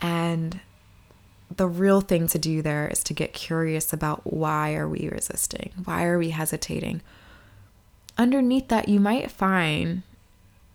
And 0.00 0.60
the 1.54 1.66
real 1.66 2.00
thing 2.00 2.26
to 2.28 2.38
do 2.38 2.62
there 2.62 2.88
is 2.88 3.02
to 3.04 3.14
get 3.14 3.32
curious 3.32 3.92
about 3.92 4.32
why 4.32 4.74
are 4.74 4.88
we 4.88 5.08
resisting? 5.08 5.72
Why 5.84 6.04
are 6.04 6.18
we 6.18 6.30
hesitating? 6.30 7.02
Underneath 8.16 8.68
that, 8.68 8.88
you 8.88 9.00
might 9.00 9.30
find 9.30 10.02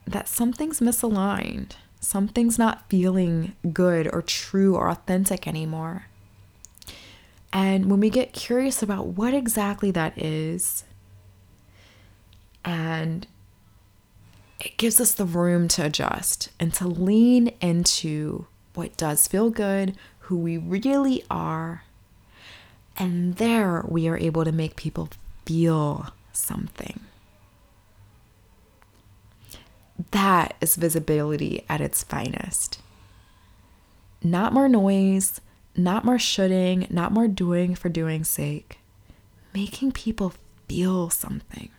that 0.05 0.27
something's 0.27 0.79
misaligned. 0.79 1.73
Something's 1.99 2.59
not 2.59 2.89
feeling 2.89 3.55
good 3.73 4.07
or 4.13 4.21
true 4.21 4.75
or 4.75 4.89
authentic 4.89 5.47
anymore. 5.47 6.07
And 7.51 7.89
when 7.89 7.99
we 7.99 8.09
get 8.09 8.33
curious 8.33 8.83
about 8.83 9.07
what 9.07 9.33
exactly 9.33 9.89
that 9.91 10.17
is, 10.17 10.83
and 12.65 13.25
it 14.59 14.77
gives 14.77 14.99
us 14.99 15.13
the 15.13 15.25
room 15.25 15.67
to 15.69 15.85
adjust 15.85 16.49
and 16.59 16.73
to 16.73 16.87
lean 16.87 17.47
into 17.61 18.47
what 18.73 18.97
does 18.97 19.27
feel 19.27 19.49
good, 19.49 19.95
who 20.25 20.37
we 20.37 20.57
really 20.57 21.23
are. 21.29 21.83
And 22.97 23.35
there 23.35 23.83
we 23.87 24.07
are 24.07 24.17
able 24.17 24.43
to 24.43 24.51
make 24.51 24.75
people 24.75 25.09
feel 25.45 26.07
something. 26.33 26.99
That 30.11 30.55
is 30.61 30.75
visibility 30.75 31.63
at 31.69 31.81
its 31.81 32.03
finest. 32.03 32.79
Not 34.23 34.53
more 34.53 34.67
noise, 34.67 35.41
not 35.75 36.03
more 36.03 36.19
shoulding, 36.19 36.87
not 36.89 37.11
more 37.11 37.27
doing 37.27 37.75
for 37.75 37.89
doing's 37.89 38.29
sake. 38.29 38.79
Making 39.53 39.91
people 39.91 40.33
feel 40.67 41.09
something. 41.09 41.69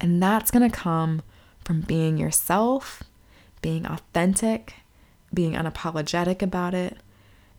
And 0.00 0.22
that's 0.22 0.50
going 0.50 0.68
to 0.68 0.76
come 0.76 1.22
from 1.64 1.82
being 1.82 2.18
yourself, 2.18 3.02
being 3.62 3.86
authentic, 3.86 4.74
being 5.32 5.52
unapologetic 5.52 6.42
about 6.42 6.74
it, 6.74 6.96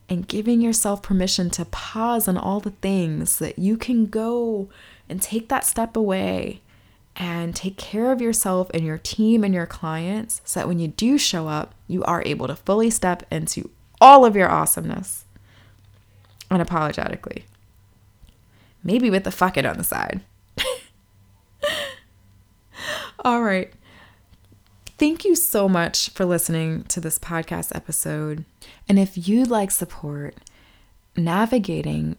and 0.08 0.26
giving 0.26 0.60
yourself 0.60 1.02
permission 1.02 1.50
to 1.50 1.64
pause 1.64 2.26
on 2.26 2.36
all 2.36 2.60
the 2.60 2.72
things 2.72 3.38
that 3.38 3.58
you 3.58 3.76
can 3.76 4.06
go 4.06 4.68
and 5.08 5.22
take 5.22 5.48
that 5.48 5.64
step 5.64 5.96
away 5.96 6.60
and 7.16 7.54
take 7.54 7.76
care 7.76 8.12
of 8.12 8.20
yourself 8.20 8.70
and 8.72 8.84
your 8.84 8.98
team 8.98 9.44
and 9.44 9.54
your 9.54 9.66
clients 9.66 10.40
so 10.44 10.60
that 10.60 10.66
when 10.66 10.78
you 10.78 10.88
do 10.88 11.18
show 11.18 11.48
up, 11.48 11.74
you 11.86 12.02
are 12.04 12.22
able 12.24 12.46
to 12.46 12.56
fully 12.56 12.90
step 12.90 13.24
into 13.30 13.70
all 14.00 14.24
of 14.24 14.34
your 14.34 14.50
awesomeness 14.50 15.24
unapologetically. 16.50 17.44
Maybe 18.82 19.10
with 19.10 19.24
the 19.24 19.30
fuck 19.30 19.56
it 19.56 19.66
on 19.66 19.76
the 19.76 19.84
side. 19.84 20.22
all 23.24 23.42
right. 23.42 23.72
Thank 25.00 25.24
you 25.24 25.34
so 25.34 25.66
much 25.66 26.10
for 26.10 26.26
listening 26.26 26.82
to 26.88 27.00
this 27.00 27.18
podcast 27.18 27.74
episode. 27.74 28.44
And 28.86 28.98
if 28.98 29.26
you'd 29.26 29.48
like 29.48 29.70
support 29.70 30.34
navigating 31.16 32.18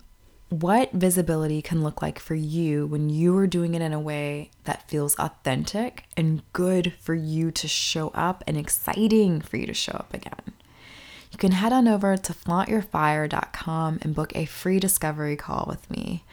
what 0.50 0.92
visibility 0.92 1.62
can 1.62 1.84
look 1.84 2.02
like 2.02 2.18
for 2.18 2.34
you 2.34 2.88
when 2.88 3.12
you 3.12 3.38
are 3.38 3.46
doing 3.46 3.76
it 3.76 3.84
in 3.84 3.94
a 3.94 4.00
way 4.00 4.50
that 4.64 4.90
feels 4.90 5.14
authentic 5.20 6.06
and 6.18 6.42
good 6.54 6.94
for 7.00 7.14
you 7.14 7.52
to 7.52 7.68
show 7.68 8.08
up 8.16 8.44
and 8.48 8.58
exciting 8.58 9.42
for 9.42 9.58
you 9.58 9.68
to 9.68 9.76
show 9.76 9.94
up 9.94 10.12
again. 10.12 10.52
You 11.32 11.38
can 11.38 11.52
head 11.52 11.72
on 11.72 11.88
over 11.88 12.18
to 12.18 12.34
flauntyourfire.com 12.34 14.00
and 14.02 14.16
book 14.16 14.36
a 14.36 14.46
free 14.46 14.80
discovery 14.80 15.36
call 15.36 15.66
with 15.70 15.88
me. 15.92 16.24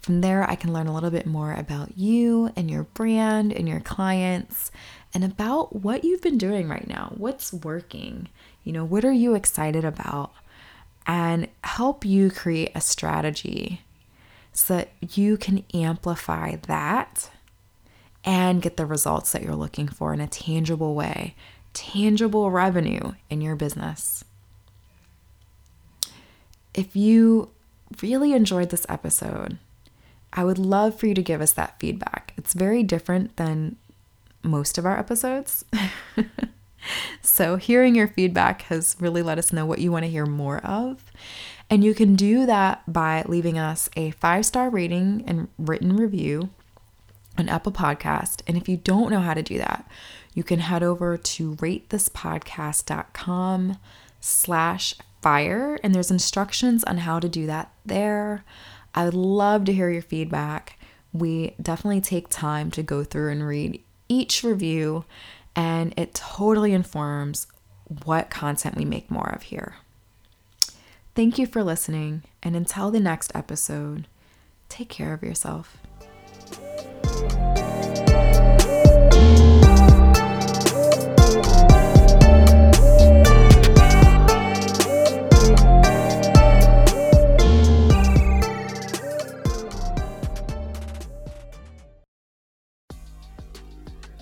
From 0.00 0.22
there, 0.22 0.48
I 0.48 0.54
can 0.54 0.72
learn 0.72 0.86
a 0.86 0.94
little 0.94 1.10
bit 1.10 1.26
more 1.26 1.52
about 1.52 1.98
you 1.98 2.50
and 2.56 2.70
your 2.70 2.84
brand 2.84 3.52
and 3.52 3.68
your 3.68 3.80
clients 3.80 4.70
and 5.12 5.24
about 5.24 5.76
what 5.76 6.04
you've 6.04 6.22
been 6.22 6.38
doing 6.38 6.68
right 6.68 6.88
now. 6.88 7.12
What's 7.16 7.52
working? 7.52 8.28
You 8.64 8.72
know, 8.72 8.84
what 8.84 9.04
are 9.04 9.12
you 9.12 9.34
excited 9.34 9.84
about? 9.84 10.32
And 11.06 11.48
help 11.64 12.04
you 12.04 12.30
create 12.30 12.72
a 12.74 12.80
strategy 12.80 13.82
so 14.52 14.76
that 14.76 14.90
you 15.00 15.36
can 15.36 15.64
amplify 15.74 16.56
that 16.66 17.30
and 18.24 18.62
get 18.62 18.76
the 18.76 18.86
results 18.86 19.32
that 19.32 19.42
you're 19.42 19.54
looking 19.54 19.88
for 19.88 20.12
in 20.12 20.20
a 20.20 20.26
tangible 20.26 20.94
way, 20.94 21.34
tangible 21.72 22.50
revenue 22.50 23.12
in 23.28 23.40
your 23.40 23.56
business. 23.56 24.24
If 26.74 26.94
you 26.94 27.50
really 28.02 28.32
enjoyed 28.32 28.70
this 28.70 28.86
episode, 28.88 29.58
I 30.32 30.44
would 30.44 30.58
love 30.58 30.98
for 30.98 31.06
you 31.06 31.14
to 31.14 31.22
give 31.22 31.40
us 31.40 31.52
that 31.52 31.78
feedback. 31.80 32.32
It's 32.36 32.54
very 32.54 32.82
different 32.82 33.36
than 33.36 33.76
most 34.42 34.78
of 34.78 34.86
our 34.86 34.98
episodes. 34.98 35.64
so, 37.22 37.56
hearing 37.56 37.94
your 37.94 38.08
feedback 38.08 38.62
has 38.62 38.96
really 39.00 39.22
let 39.22 39.38
us 39.38 39.52
know 39.52 39.66
what 39.66 39.80
you 39.80 39.92
want 39.92 40.04
to 40.04 40.10
hear 40.10 40.26
more 40.26 40.58
of. 40.58 41.04
And 41.68 41.84
you 41.84 41.94
can 41.94 42.16
do 42.16 42.46
that 42.46 42.92
by 42.92 43.22
leaving 43.26 43.58
us 43.58 43.88
a 43.96 44.10
five 44.12 44.46
star 44.46 44.70
rating 44.70 45.24
and 45.26 45.48
written 45.58 45.96
review 45.96 46.50
on 47.38 47.48
Apple 47.48 47.72
Podcast. 47.72 48.42
And 48.46 48.56
if 48.56 48.68
you 48.68 48.76
don't 48.76 49.10
know 49.10 49.20
how 49.20 49.34
to 49.34 49.42
do 49.42 49.58
that, 49.58 49.88
you 50.34 50.42
can 50.42 50.58
head 50.60 50.82
over 50.82 51.16
to 51.16 51.54
ratethispodcast.com 51.56 53.78
slash 54.20 54.94
fire 55.22 55.78
and 55.82 55.94
there's 55.94 56.10
instructions 56.10 56.84
on 56.84 56.98
how 56.98 57.18
to 57.20 57.28
do 57.28 57.46
that 57.46 57.72
there. 57.84 58.44
I 58.94 59.04
would 59.04 59.14
love 59.14 59.64
to 59.66 59.72
hear 59.72 59.90
your 59.90 60.02
feedback. 60.02 60.78
We 61.12 61.54
definitely 61.60 62.00
take 62.00 62.28
time 62.28 62.70
to 62.72 62.82
go 62.82 63.04
through 63.04 63.32
and 63.32 63.46
read 63.46 63.82
each 64.08 64.42
review, 64.42 65.04
and 65.54 65.94
it 65.96 66.14
totally 66.14 66.72
informs 66.72 67.46
what 68.04 68.30
content 68.30 68.76
we 68.76 68.84
make 68.84 69.10
more 69.10 69.30
of 69.30 69.42
here. 69.42 69.76
Thank 71.14 71.38
you 71.38 71.46
for 71.46 71.64
listening, 71.64 72.22
and 72.42 72.54
until 72.54 72.90
the 72.90 73.00
next 73.00 73.32
episode, 73.34 74.06
take 74.68 74.88
care 74.88 75.12
of 75.12 75.22
yourself. 75.22 75.76